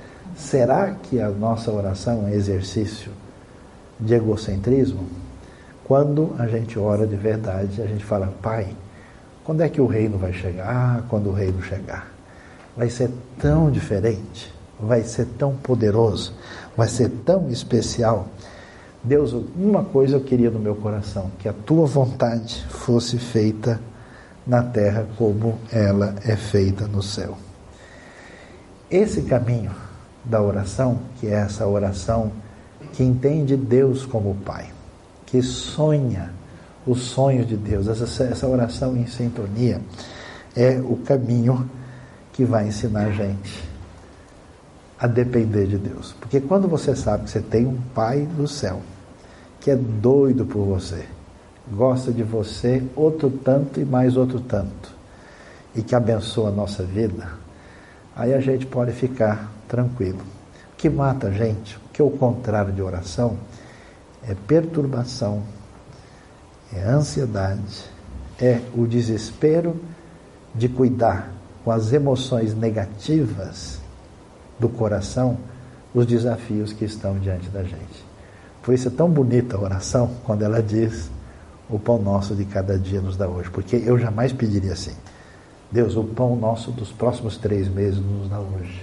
Será 0.42 0.90
que 0.90 1.20
a 1.20 1.28
nossa 1.28 1.70
oração 1.70 2.26
é 2.26 2.35
exercício 2.35 3.12
de 3.98 4.14
egocentrismo? 4.14 5.07
Quando 5.85 6.35
a 6.38 6.46
gente 6.46 6.78
ora 6.78 7.07
de 7.07 7.16
verdade, 7.16 7.81
a 7.81 7.87
gente 7.87 8.05
fala: 8.05 8.33
Pai, 8.42 8.74
quando 9.44 9.62
é 9.62 9.68
que 9.68 9.81
o 9.81 9.87
reino 9.87 10.18
vai 10.18 10.33
chegar? 10.33 10.68
Ah, 10.68 11.02
quando 11.09 11.31
o 11.31 11.33
reino 11.33 11.62
chegar. 11.62 12.11
Vai 12.76 12.88
ser 12.90 13.11
tão 13.38 13.70
diferente, 13.70 14.52
vai 14.81 15.02
ser 15.02 15.26
tão 15.38 15.55
poderoso, 15.55 16.35
vai 16.76 16.88
ser 16.88 17.09
tão 17.24 17.48
especial 17.50 18.28
Deus, 19.05 19.33
uma 19.57 19.83
coisa 19.83 20.16
eu 20.16 20.20
queria 20.20 20.48
no 20.48 20.61
meu 20.61 20.76
coração, 20.76 21.33
que 21.40 21.48
a 21.48 21.52
tua 21.52 21.87
vontade 21.87 22.64
fosse 22.68 23.18
feita 23.18 23.81
na 24.46 24.62
terra 24.62 25.09
como 25.18 25.59
ela 25.72 26.14
é 26.24 26.37
feita 26.37 26.87
no 26.87 27.02
céu. 27.02 27.37
Esse 28.88 29.22
caminho 29.22 29.72
da 30.24 30.40
oração, 30.40 30.98
que 31.18 31.26
é 31.26 31.35
essa 31.35 31.66
oração 31.66 32.32
que 32.92 33.02
entende 33.02 33.56
Deus 33.56 34.04
como 34.06 34.35
Pai, 34.44 34.66
que 35.26 35.42
sonha 35.42 36.30
os 36.87 37.00
sonhos 37.02 37.46
de 37.46 37.56
Deus, 37.56 37.87
essa, 37.87 38.24
essa 38.24 38.46
oração 38.46 38.96
em 38.96 39.06
sintonia, 39.06 39.80
é 40.56 40.80
o 40.80 40.96
caminho 40.96 41.68
que 42.32 42.44
vai 42.44 42.68
ensinar 42.68 43.06
a 43.06 43.11
gente 43.11 43.62
a 44.98 45.06
depender 45.06 45.66
de 45.66 45.78
Deus. 45.78 46.14
Porque 46.20 46.40
quando 46.40 46.68
você 46.68 46.94
sabe 46.94 47.24
que 47.24 47.30
você 47.30 47.40
tem 47.40 47.66
um 47.66 47.78
Pai 47.94 48.26
do 48.37 48.46
céu, 48.48 48.80
que 49.61 49.70
é 49.70 49.76
doido 49.76 50.44
por 50.44 50.64
você, 50.64 51.04
gosta 51.70 52.12
de 52.12 52.22
você 52.22 52.82
outro 52.96 53.30
tanto 53.30 53.80
e 53.80 53.85
mais 53.85 54.16
outro 54.16 54.40
tanto, 54.40 54.92
e 55.74 55.82
que 55.82 55.94
abençoa 55.94 56.48
a 56.48 56.52
nossa 56.52 56.82
vida, 56.82 57.28
aí 58.14 58.35
a 58.35 58.40
gente 58.40 58.66
pode 58.66 58.92
ficar 58.92 59.51
tranquilo. 59.72 60.20
O 60.74 60.76
que 60.76 60.90
mata 60.90 61.28
a 61.28 61.30
gente, 61.30 61.78
o 61.78 61.88
que 61.90 62.02
é 62.02 62.04
o 62.04 62.11
contrário 62.11 62.74
de 62.74 62.82
oração, 62.82 63.38
é 64.22 64.35
perturbação, 64.35 65.42
é 66.70 66.82
ansiedade, 66.82 67.90
é 68.38 68.61
o 68.76 68.87
desespero 68.87 69.80
de 70.54 70.68
cuidar 70.68 71.33
com 71.64 71.70
as 71.70 71.90
emoções 71.90 72.54
negativas 72.54 73.81
do 74.60 74.68
coração 74.68 75.38
os 75.94 76.06
desafios 76.06 76.73
que 76.73 76.85
estão 76.85 77.18
diante 77.18 77.48
da 77.48 77.62
gente. 77.62 78.04
Por 78.62 78.75
isso 78.75 78.88
é 78.88 78.90
tão 78.90 79.08
bonita 79.08 79.56
a 79.56 79.60
oração 79.60 80.10
quando 80.25 80.42
ela 80.42 80.62
diz: 80.62 81.10
O 81.68 81.79
pão 81.79 82.00
nosso 82.00 82.35
de 82.35 82.44
cada 82.44 82.79
dia 82.79 83.00
nos 83.00 83.16
dá 83.16 83.27
hoje. 83.27 83.50
Porque 83.50 83.77
eu 83.77 83.98
jamais 83.98 84.33
pediria 84.33 84.73
assim: 84.73 84.94
Deus, 85.70 85.96
o 85.96 86.04
pão 86.04 86.37
nosso 86.37 86.70
dos 86.70 86.90
próximos 86.90 87.37
três 87.37 87.68
meses 87.68 87.98
nos 87.98 88.29
dá 88.29 88.38
hoje. 88.38 88.83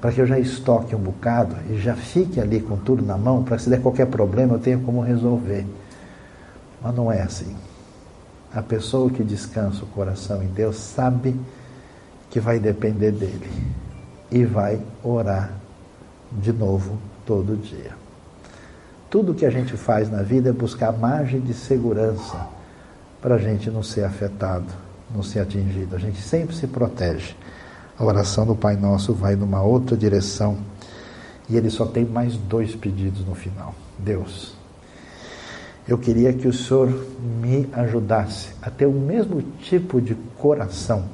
Para 0.00 0.12
que 0.12 0.20
eu 0.20 0.26
já 0.26 0.38
estoque 0.38 0.94
um 0.94 0.98
bocado 0.98 1.56
e 1.70 1.78
já 1.78 1.94
fique 1.94 2.40
ali 2.40 2.60
com 2.60 2.76
tudo 2.76 3.04
na 3.04 3.16
mão, 3.16 3.42
para 3.42 3.58
se 3.58 3.68
der 3.68 3.82
qualquer 3.82 4.06
problema 4.06 4.54
eu 4.54 4.58
tenha 4.60 4.78
como 4.78 5.00
resolver. 5.00 5.66
Mas 6.82 6.94
não 6.94 7.10
é 7.10 7.22
assim. 7.22 7.56
A 8.54 8.62
pessoa 8.62 9.10
que 9.10 9.24
descansa 9.24 9.84
o 9.84 9.88
coração 9.88 10.42
em 10.42 10.46
Deus 10.46 10.76
sabe 10.76 11.38
que 12.30 12.40
vai 12.40 12.58
depender 12.58 13.10
dele 13.10 13.50
e 14.30 14.44
vai 14.44 14.80
orar 15.02 15.50
de 16.32 16.52
novo 16.52 16.98
todo 17.26 17.56
dia. 17.56 17.92
Tudo 19.10 19.34
que 19.34 19.46
a 19.46 19.50
gente 19.50 19.76
faz 19.76 20.10
na 20.10 20.22
vida 20.22 20.50
é 20.50 20.52
buscar 20.52 20.92
margem 20.92 21.40
de 21.40 21.54
segurança 21.54 22.46
para 23.20 23.36
a 23.36 23.38
gente 23.38 23.70
não 23.70 23.82
ser 23.82 24.04
afetado, 24.04 24.66
não 25.14 25.22
ser 25.22 25.40
atingido. 25.40 25.96
A 25.96 25.98
gente 25.98 26.20
sempre 26.20 26.54
se 26.54 26.66
protege. 26.66 27.34
A 27.98 28.04
oração 28.04 28.46
do 28.46 28.54
Pai 28.54 28.76
Nosso 28.76 29.12
vai 29.12 29.34
numa 29.34 29.60
outra 29.60 29.96
direção 29.96 30.58
e 31.48 31.56
ele 31.56 31.68
só 31.68 31.84
tem 31.84 32.04
mais 32.04 32.36
dois 32.36 32.76
pedidos 32.76 33.26
no 33.26 33.34
final. 33.34 33.74
Deus, 33.98 34.54
eu 35.88 35.98
queria 35.98 36.32
que 36.32 36.46
o 36.46 36.52
Senhor 36.52 36.88
me 37.40 37.68
ajudasse 37.72 38.50
a 38.62 38.70
ter 38.70 38.86
o 38.86 38.92
mesmo 38.92 39.42
tipo 39.62 40.00
de 40.00 40.14
coração 40.36 41.06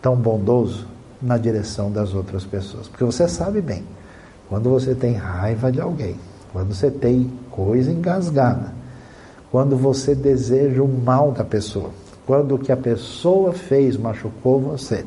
tão 0.00 0.16
bondoso 0.16 0.86
na 1.20 1.36
direção 1.36 1.92
das 1.92 2.14
outras 2.14 2.44
pessoas. 2.44 2.88
Porque 2.88 3.04
você 3.04 3.28
sabe 3.28 3.60
bem, 3.60 3.84
quando 4.48 4.70
você 4.70 4.94
tem 4.94 5.14
raiva 5.14 5.70
de 5.70 5.80
alguém, 5.80 6.16
quando 6.52 6.72
você 6.74 6.90
tem 6.90 7.30
coisa 7.50 7.92
engasgada, 7.92 8.72
quando 9.50 9.76
você 9.76 10.14
deseja 10.14 10.82
o 10.82 10.88
mal 10.88 11.32
da 11.32 11.44
pessoa, 11.44 11.90
quando 12.26 12.54
o 12.54 12.58
que 12.58 12.72
a 12.72 12.76
pessoa 12.76 13.52
fez 13.52 13.96
machucou 13.96 14.58
você, 14.58 15.04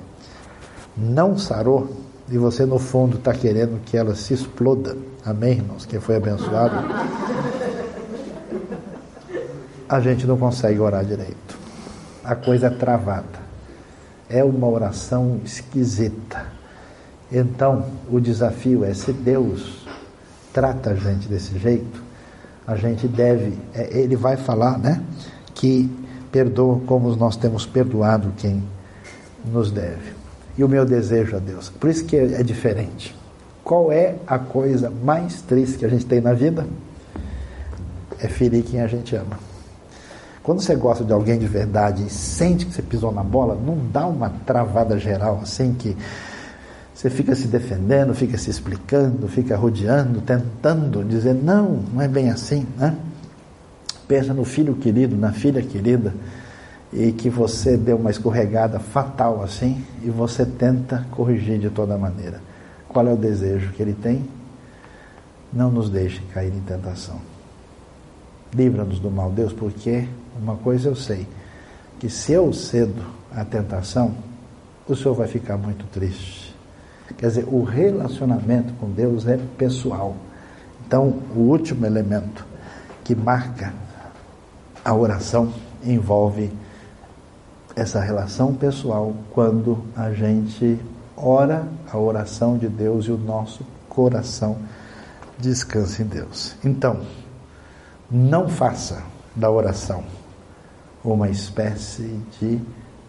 não 0.97 1.37
sarou, 1.37 1.89
e 2.29 2.37
você 2.37 2.65
no 2.65 2.79
fundo 2.79 3.17
está 3.17 3.33
querendo 3.33 3.79
que 3.83 3.95
ela 3.97 4.15
se 4.15 4.33
exploda. 4.33 4.97
Amém, 5.23 5.53
irmãos? 5.53 5.85
Quem 5.85 5.99
foi 5.99 6.15
abençoado? 6.15 6.75
a 9.87 9.99
gente 9.99 10.25
não 10.25 10.37
consegue 10.37 10.79
orar 10.79 11.05
direito. 11.05 11.57
A 12.23 12.35
coisa 12.35 12.67
é 12.67 12.69
travada. 12.69 13.45
É 14.29 14.43
uma 14.43 14.67
oração 14.67 15.39
esquisita. 15.45 16.45
Então, 17.31 17.85
o 18.09 18.19
desafio 18.19 18.83
é: 18.83 18.93
se 18.93 19.13
Deus 19.13 19.85
trata 20.51 20.91
a 20.91 20.95
gente 20.95 21.27
desse 21.27 21.57
jeito, 21.59 22.03
a 22.65 22.75
gente 22.75 23.07
deve, 23.07 23.57
é, 23.73 23.97
ele 23.97 24.15
vai 24.15 24.37
falar, 24.37 24.79
né? 24.79 25.03
Que 25.53 25.89
perdoa 26.31 26.81
como 26.87 27.15
nós 27.15 27.35
temos 27.35 27.65
perdoado 27.65 28.33
quem 28.37 28.63
nos 29.45 29.71
deve. 29.71 30.14
E 30.57 30.63
o 30.63 30.69
meu 30.69 30.85
desejo 30.85 31.35
a 31.35 31.39
Deus, 31.39 31.69
por 31.69 31.89
isso 31.89 32.05
que 32.05 32.15
é 32.15 32.41
diferente. 32.41 33.15
Qual 33.63 33.91
é 33.91 34.15
a 34.27 34.37
coisa 34.37 34.89
mais 34.89 35.41
triste 35.41 35.79
que 35.79 35.85
a 35.85 35.89
gente 35.89 36.05
tem 36.05 36.21
na 36.21 36.33
vida? 36.33 36.65
É 38.19 38.27
ferir 38.27 38.63
quem 38.63 38.79
a 38.79 38.87
gente 38.87 39.15
ama. 39.15 39.39
Quando 40.43 40.61
você 40.61 40.75
gosta 40.75 41.03
de 41.03 41.11
alguém 41.11 41.39
de 41.39 41.47
verdade 41.47 42.05
e 42.05 42.09
sente 42.09 42.67
que 42.67 42.73
você 42.73 42.83
pisou 42.83 43.11
na 43.11 43.23
bola, 43.23 43.55
não 43.55 43.79
dá 43.91 44.05
uma 44.05 44.29
travada 44.29 44.99
geral 44.99 45.39
assim 45.41 45.73
que 45.73 45.97
você 46.93 47.09
fica 47.09 47.35
se 47.35 47.47
defendendo, 47.47 48.13
fica 48.13 48.37
se 48.37 48.51
explicando, 48.51 49.27
fica 49.27 49.57
rodeando, 49.57 50.21
tentando 50.21 51.03
dizer 51.03 51.33
não, 51.33 51.83
não 51.91 52.01
é 52.01 52.07
bem 52.07 52.29
assim, 52.29 52.65
né? 52.77 52.95
Pensa 54.07 54.33
no 54.35 54.45
filho 54.45 54.75
querido, 54.75 55.17
na 55.17 55.31
filha 55.31 55.63
querida, 55.63 56.13
e 56.93 57.11
que 57.11 57.29
você 57.29 57.75
deu 57.77 57.97
uma 57.97 58.11
escorregada 58.11 58.79
fatal 58.79 59.43
assim, 59.43 59.83
e 60.01 60.09
você 60.09 60.45
tenta 60.45 61.05
corrigir 61.11 61.59
de 61.59 61.69
toda 61.69 61.97
maneira. 61.97 62.41
Qual 62.87 63.05
é 63.07 63.13
o 63.13 63.17
desejo 63.17 63.71
que 63.73 63.81
ele 63.81 63.93
tem? 63.93 64.25
Não 65.51 65.69
nos 65.69 65.89
deixe 65.89 66.21
cair 66.33 66.53
em 66.53 66.61
tentação. 66.61 67.19
Livra-nos 68.53 68.99
do 68.99 69.11
mal, 69.11 69.31
Deus, 69.31 69.51
porque 69.51 70.07
uma 70.41 70.55
coisa 70.55 70.87
eu 70.89 70.95
sei, 70.95 71.27
que 71.99 72.09
se 72.09 72.31
eu 72.31 72.53
cedo 72.53 73.03
à 73.33 73.43
tentação, 73.43 74.15
o 74.87 74.95
senhor 74.95 75.13
vai 75.13 75.27
ficar 75.27 75.57
muito 75.57 75.85
triste. 75.87 76.55
Quer 77.17 77.27
dizer, 77.27 77.45
o 77.47 77.63
relacionamento 77.63 78.73
com 78.75 78.89
Deus 78.89 79.27
é 79.27 79.37
pessoal. 79.57 80.15
Então, 80.85 81.21
o 81.35 81.39
último 81.39 81.85
elemento 81.85 82.45
que 83.03 83.15
marca 83.15 83.73
a 84.83 84.93
oração 84.93 85.51
envolve 85.83 86.51
essa 87.75 87.99
relação 87.99 88.53
pessoal 88.53 89.13
quando 89.31 89.83
a 89.95 90.11
gente 90.11 90.79
ora 91.17 91.67
a 91.91 91.97
oração 91.97 92.57
de 92.57 92.69
Deus 92.69 93.05
e 93.05 93.11
o 93.11 93.17
nosso 93.17 93.65
coração 93.89 94.57
descansa 95.37 96.01
em 96.01 96.05
Deus. 96.05 96.55
Então, 96.63 97.01
não 98.09 98.47
faça 98.47 99.03
da 99.35 99.51
oração 99.51 100.03
uma 101.03 101.29
espécie 101.29 102.19
de 102.39 102.59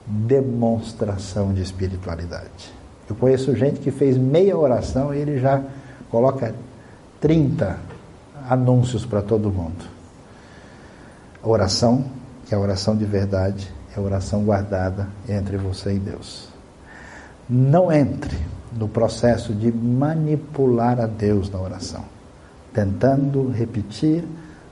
demonstração 0.06 1.52
de 1.52 1.62
espiritualidade. 1.62 2.74
Eu 3.08 3.16
conheço 3.16 3.54
gente 3.56 3.80
que 3.80 3.90
fez 3.90 4.16
meia 4.16 4.56
oração 4.56 5.14
e 5.14 5.18
ele 5.18 5.38
já 5.38 5.62
coloca 6.10 6.54
30 7.20 7.78
anúncios 8.48 9.06
para 9.06 9.22
todo 9.22 9.50
mundo. 9.50 9.84
A 11.42 11.48
oração, 11.48 12.04
que 12.46 12.54
é 12.54 12.56
a 12.56 12.60
oração 12.60 12.96
de 12.96 13.04
verdade, 13.04 13.72
é 13.96 14.00
oração 14.00 14.44
guardada 14.44 15.08
entre 15.28 15.56
você 15.56 15.94
e 15.94 15.98
Deus. 15.98 16.48
Não 17.48 17.90
entre 17.90 18.36
no 18.72 18.88
processo 18.88 19.54
de 19.54 19.72
manipular 19.72 21.00
a 21.00 21.06
Deus 21.06 21.50
na 21.50 21.60
oração, 21.60 22.04
tentando 22.72 23.48
repetir 23.50 24.24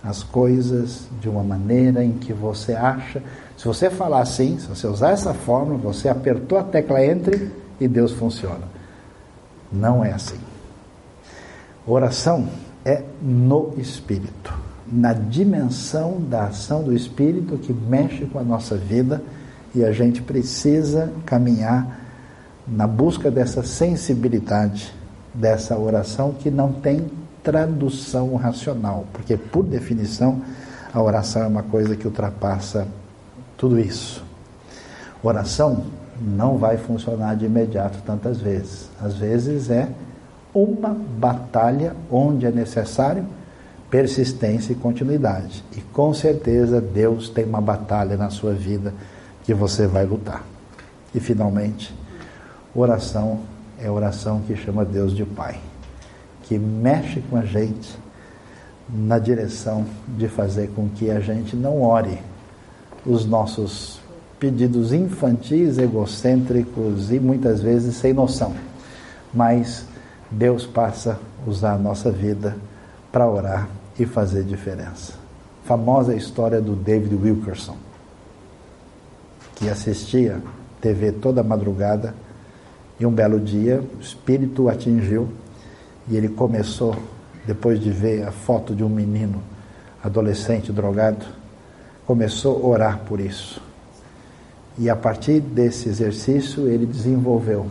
as 0.03 0.22
coisas 0.22 1.09
de 1.20 1.29
uma 1.29 1.43
maneira 1.43 2.05
em 2.05 2.12
que 2.12 2.33
você 2.33 2.75
acha. 2.75 3.22
Se 3.57 3.64
você 3.64 3.89
falar 3.89 4.20
assim, 4.20 4.59
se 4.59 4.66
você 4.66 4.87
usar 4.87 5.12
essa 5.12 5.33
fórmula, 5.33 5.79
você 5.79 6.09
apertou 6.09 6.59
a 6.59 6.64
tecla 6.64 7.05
entre 7.05 7.51
e 7.81 7.89
Deus 7.89 8.12
funciona. 8.12 8.68
Não 9.72 10.05
é 10.05 10.12
assim. 10.12 10.39
Oração 11.87 12.49
é 12.85 13.03
no 13.22 13.75
espírito, 13.79 14.55
na 14.87 15.12
dimensão 15.12 16.20
da 16.20 16.45
ação 16.45 16.82
do 16.82 16.95
espírito 16.95 17.57
que 17.59 17.72
mexe 17.72 18.26
com 18.26 18.39
a 18.39 18.43
nossa 18.43 18.76
vida 18.76 19.22
e 19.74 19.85
a 19.85 19.93
gente 19.93 20.22
precisa 20.22 21.12
caminhar 21.24 22.01
na 22.66 22.87
busca 22.87 23.30
dessa 23.30 23.62
sensibilidade, 23.62 24.95
dessa 25.32 25.76
oração 25.76 26.32
que 26.32 26.51
não 26.51 26.72
tem 26.72 27.11
tradução 27.43 28.35
racional, 28.37 29.05
porque 29.12 29.37
por 29.37 29.64
definição 29.64 30.41
a 30.93 31.03
oração 31.03 31.43
é 31.43 31.47
uma 31.47 31.62
coisa 31.62 31.97
que 31.97 32.07
ultrapassa 32.07 32.87
tudo 33.57 33.78
isso. 33.78 34.24
Oração 35.22 35.85
não 36.20 36.57
vai 36.57 36.76
funcionar 36.76 37.35
de 37.35 37.47
imediato 37.47 37.99
tantas 38.07 38.41
vezes. 38.41 38.89
Às 39.03 39.14
vezes 39.16 39.70
é 39.70 39.89
uma 40.55 40.91
batalha 40.91 41.97
onde 42.11 42.47
é 42.47 42.51
necessário 42.51 43.24
persistência 43.95 44.72
e 44.72 44.74
continuidade. 44.74 45.62
E 45.76 45.80
com 45.80 46.12
certeza 46.12 46.80
Deus 46.80 47.28
tem 47.28 47.45
uma 47.45 47.61
batalha 47.61 48.16
na 48.16 48.28
sua 48.28 48.53
vida 48.53 48.92
que 49.45 49.55
você 49.55 49.86
vai 49.86 50.05
lutar. 50.05 50.45
E 51.14 51.20
finalmente, 51.20 51.95
oração 52.74 53.42
é 53.78 53.88
oração 53.88 54.40
que 54.40 54.57
chama 54.57 54.84
Deus 54.84 55.14
de 55.14 55.24
Pai 55.24 55.61
que 56.42 56.59
mexe 56.59 57.20
com 57.30 57.36
a 57.36 57.45
gente 57.45 57.97
na 58.88 59.16
direção 59.20 59.86
de 60.09 60.26
fazer 60.26 60.70
com 60.74 60.88
que 60.88 61.09
a 61.09 61.20
gente 61.20 61.55
não 61.55 61.80
ore 61.80 62.18
os 63.07 63.24
nossos 63.24 64.01
pedidos 64.40 64.92
infantis, 64.92 65.78
egocêntricos 65.78 67.12
e 67.12 67.20
muitas 67.20 67.62
vezes 67.62 67.95
sem 67.95 68.12
noção. 68.12 68.55
Mas 69.32 69.86
Deus 70.28 70.66
passa 70.66 71.12
a 71.47 71.49
usar 71.49 71.74
a 71.74 71.78
nossa 71.78 72.11
vida 72.11 72.57
para 73.12 73.28
orar 73.28 73.68
e 73.99 74.07
fazer 74.07 74.45
diferença. 74.45 75.14
Famosa 75.64 76.14
história 76.14 76.61
do 76.61 76.74
David 76.74 77.14
Wilkerson, 77.14 77.76
que 79.55 79.68
assistia 79.68 80.42
TV 80.80 81.12
toda 81.12 81.42
madrugada 81.42 82.14
e 82.99 83.07
um 83.07 83.11
belo 83.11 83.40
dia 83.40 83.82
o 83.97 84.01
espírito 84.01 84.68
atingiu 84.68 85.28
e 86.09 86.16
ele 86.16 86.28
começou, 86.28 86.95
depois 87.47 87.80
de 87.80 87.90
ver 87.90 88.26
a 88.26 88.30
foto 88.30 88.74
de 88.74 88.84
um 88.84 88.88
menino 88.88 89.42
adolescente 90.03 90.70
drogado, 90.70 91.24
começou 92.07 92.62
a 92.62 92.66
orar 92.66 92.99
por 93.07 93.20
isso. 93.20 93.61
E 94.76 94.90
a 94.90 94.97
partir 94.97 95.40
desse 95.40 95.88
exercício, 95.88 96.68
ele 96.68 96.84
desenvolveu 96.84 97.66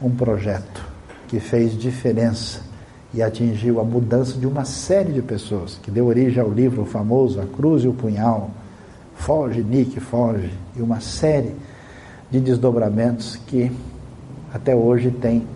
um 0.00 0.14
projeto 0.14 0.84
que 1.26 1.40
fez 1.40 1.76
diferença 1.76 2.67
e 3.12 3.22
atingiu 3.22 3.80
a 3.80 3.84
mudança 3.84 4.38
de 4.38 4.46
uma 4.46 4.64
série 4.64 5.12
de 5.12 5.22
pessoas, 5.22 5.78
que 5.82 5.90
deu 5.90 6.06
origem 6.06 6.42
ao 6.42 6.50
livro 6.50 6.84
famoso 6.84 7.40
A 7.40 7.46
Cruz 7.46 7.84
e 7.84 7.88
o 7.88 7.92
Punhal, 7.92 8.50
Foge, 9.14 9.62
Nick, 9.62 9.98
Foge, 9.98 10.52
e 10.76 10.82
uma 10.82 11.00
série 11.00 11.54
de 12.30 12.38
desdobramentos 12.40 13.36
que 13.36 13.72
até 14.52 14.74
hoje 14.74 15.10
tem 15.10 15.46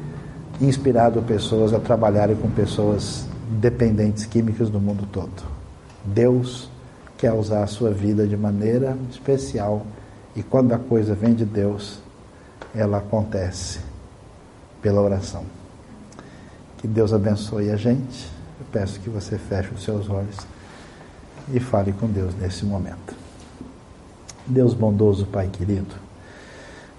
inspirado 0.61 1.21
pessoas 1.23 1.73
a 1.73 1.79
trabalharem 1.79 2.37
com 2.37 2.51
pessoas 2.51 3.27
dependentes 3.51 4.25
químicas 4.25 4.71
do 4.71 4.81
mundo 4.81 5.07
todo. 5.11 5.43
Deus 6.05 6.71
quer 7.19 7.33
usar 7.33 7.63
a 7.63 7.67
sua 7.67 7.91
vida 7.91 8.27
de 8.27 8.37
maneira 8.37 8.97
especial 9.11 9.87
e 10.35 10.43
quando 10.43 10.73
a 10.73 10.79
coisa 10.79 11.15
vem 11.15 11.35
de 11.35 11.45
Deus, 11.45 12.01
ela 12.75 12.99
acontece 12.99 13.81
pela 14.81 15.01
oração. 15.01 15.62
Que 16.83 16.87
Deus 16.87 17.15
abençoe 17.15 17.71
a 17.71 17.77
gente. 17.77 18.31
Eu 18.61 18.67
peço 18.71 19.01
que 19.01 19.09
você 19.09 19.39
feche 19.39 19.71
os 19.73 19.83
seus 19.83 20.11
olhos 20.11 20.37
e 21.51 21.59
fale 21.59 21.95
com 21.95 22.07
Deus 22.07 22.35
nesse 22.35 22.67
momento. 22.67 23.15
Deus 24.47 24.75
bondoso, 24.75 25.25
Pai 25.25 25.49
querido. 25.51 25.95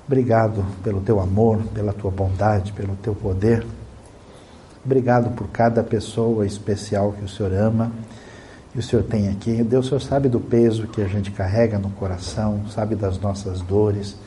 Obrigado 0.07 0.65
pelo 0.83 1.01
teu 1.01 1.19
amor, 1.19 1.61
pela 1.75 1.93
tua 1.93 2.09
bondade, 2.09 2.73
pelo 2.73 2.95
teu 2.95 3.13
poder. 3.13 3.63
Obrigado 4.83 5.35
por 5.35 5.47
cada 5.49 5.83
pessoa 5.83 6.47
especial 6.47 7.11
que 7.13 7.23
o 7.23 7.29
Senhor 7.29 7.53
ama 7.53 7.91
que 8.73 8.79
o 8.79 8.83
Senhor 8.83 9.03
tem 9.03 9.29
aqui. 9.29 9.63
Deus, 9.63 9.85
o 9.85 9.89
Senhor 9.89 10.01
sabe 10.01 10.27
do 10.27 10.39
peso 10.39 10.87
que 10.87 11.01
a 11.01 11.07
gente 11.07 11.29
carrega 11.29 11.77
no 11.77 11.91
coração, 11.91 12.61
sabe 12.69 12.95
das 12.95 13.19
nossas 13.19 13.61
dores, 13.61 14.17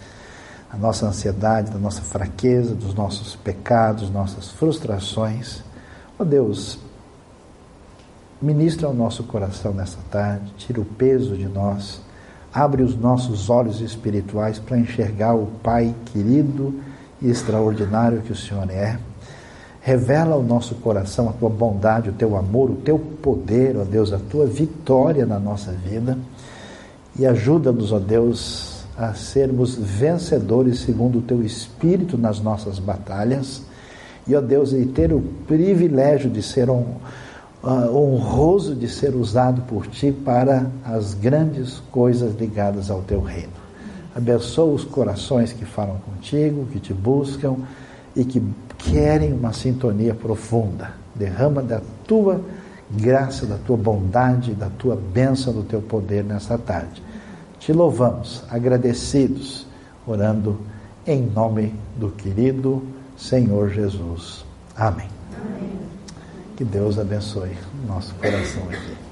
a 0.77 0.79
nossa 0.79 1.07
ansiedade, 1.07 1.71
da 1.71 1.79
nossa 1.79 2.03
fraqueza, 2.03 2.75
dos 2.75 2.95
nossos 2.95 3.35
pecados, 3.35 4.11
nossas 4.11 4.51
frustrações. 4.51 5.63
Ó 6.19 6.23
oh 6.23 6.25
Deus, 6.25 6.79
ministra 8.41 8.87
ao 8.87 8.95
nosso 8.95 9.25
coração 9.25 9.73
nessa 9.73 9.99
tarde, 10.11 10.53
tira 10.59 10.81
o 10.81 10.85
peso 10.85 11.37
de 11.37 11.47
nós, 11.47 12.01
abre 12.53 12.83
os 12.83 12.97
nossos 12.97 13.49
olhos 13.49 13.81
espirituais 13.81 14.59
para 14.59 14.79
enxergar 14.79 15.35
o 15.35 15.47
Pai 15.63 15.95
querido 16.07 16.79
e 17.21 17.31
extraordinário 17.31 18.21
que 18.21 18.33
o 18.33 18.37
Senhor 18.37 18.71
é 18.71 18.99
Revela 19.87 20.35
ao 20.35 20.43
nosso 20.43 20.75
coração 20.75 21.29
a 21.29 21.33
tua 21.33 21.49
bondade, 21.49 22.11
o 22.11 22.13
teu 22.13 22.37
amor, 22.37 22.71
o 22.71 22.75
teu 22.75 22.99
poder, 22.99 23.77
ó 23.77 23.85
Deus, 23.85 24.13
a 24.13 24.19
tua 24.19 24.45
vitória 24.45 25.25
na 25.25 25.39
nossa 25.39 25.71
vida. 25.71 26.19
E 27.17 27.25
ajuda-nos, 27.25 27.93
ó 27.93 28.01
Deus, 28.01 28.76
a 28.99 29.15
sermos 29.15 29.75
vencedores 29.75 30.81
segundo 30.81 31.19
o 31.19 31.23
teu 31.23 31.43
espírito 31.43 32.17
nas 32.17 32.41
nossas 32.41 32.79
batalhas. 32.79 33.63
E, 34.27 34.35
ó 34.35 34.41
Deus, 34.41 34.73
e 34.73 34.87
ter 34.87 35.13
o 35.13 35.21
privilégio 35.47 36.31
de 36.31 36.43
ser 36.43 36.71
um, 36.71 36.85
uh, 37.63 37.97
honroso 37.97 38.75
de 38.75 38.89
ser 38.89 39.15
usado 39.15 39.63
por 39.63 39.87
ti 39.87 40.13
para 40.13 40.71
as 40.85 41.15
grandes 41.15 41.81
coisas 41.91 42.35
ligadas 42.35 42.91
ao 42.91 43.03
teu 43.03 43.21
reino. 43.21 43.53
Abençoa 44.15 44.73
os 44.73 44.85
corações 44.85 45.53
que 45.53 45.65
falam 45.65 45.99
contigo, 45.99 46.67
que 46.73 46.81
te 46.81 46.95
buscam 46.95 47.57
e 48.15 48.25
que 48.25 48.43
querem 48.79 49.33
uma 49.33 49.53
sintonia 49.53 50.15
profunda. 50.15 50.93
Derrama 51.15 51.63
da 51.63 51.83
tua 52.07 52.41
graça, 52.91 53.45
da 53.45 53.59
tua 53.59 53.77
bondade, 53.77 54.55
da 54.55 54.71
tua 54.71 54.97
bênção, 54.97 55.53
do 55.53 55.63
teu 55.63 55.83
poder 55.83 56.25
nessa 56.25 56.57
tarde. 56.57 57.03
Te 57.59 57.73
louvamos, 57.73 58.43
agradecidos, 58.51 59.67
orando 60.07 60.61
em 61.07 61.23
nome 61.23 61.75
do 61.97 62.11
querido 62.11 62.83
Senhor 63.17 63.71
Jesus. 63.71 64.45
Amém. 64.77 65.09
Amém. 65.37 65.71
Que 66.57 66.65
Deus 66.65 66.99
abençoe 66.99 67.57
o 67.83 67.87
nosso 67.87 68.15
coração 68.15 68.63
aqui. 68.65 69.06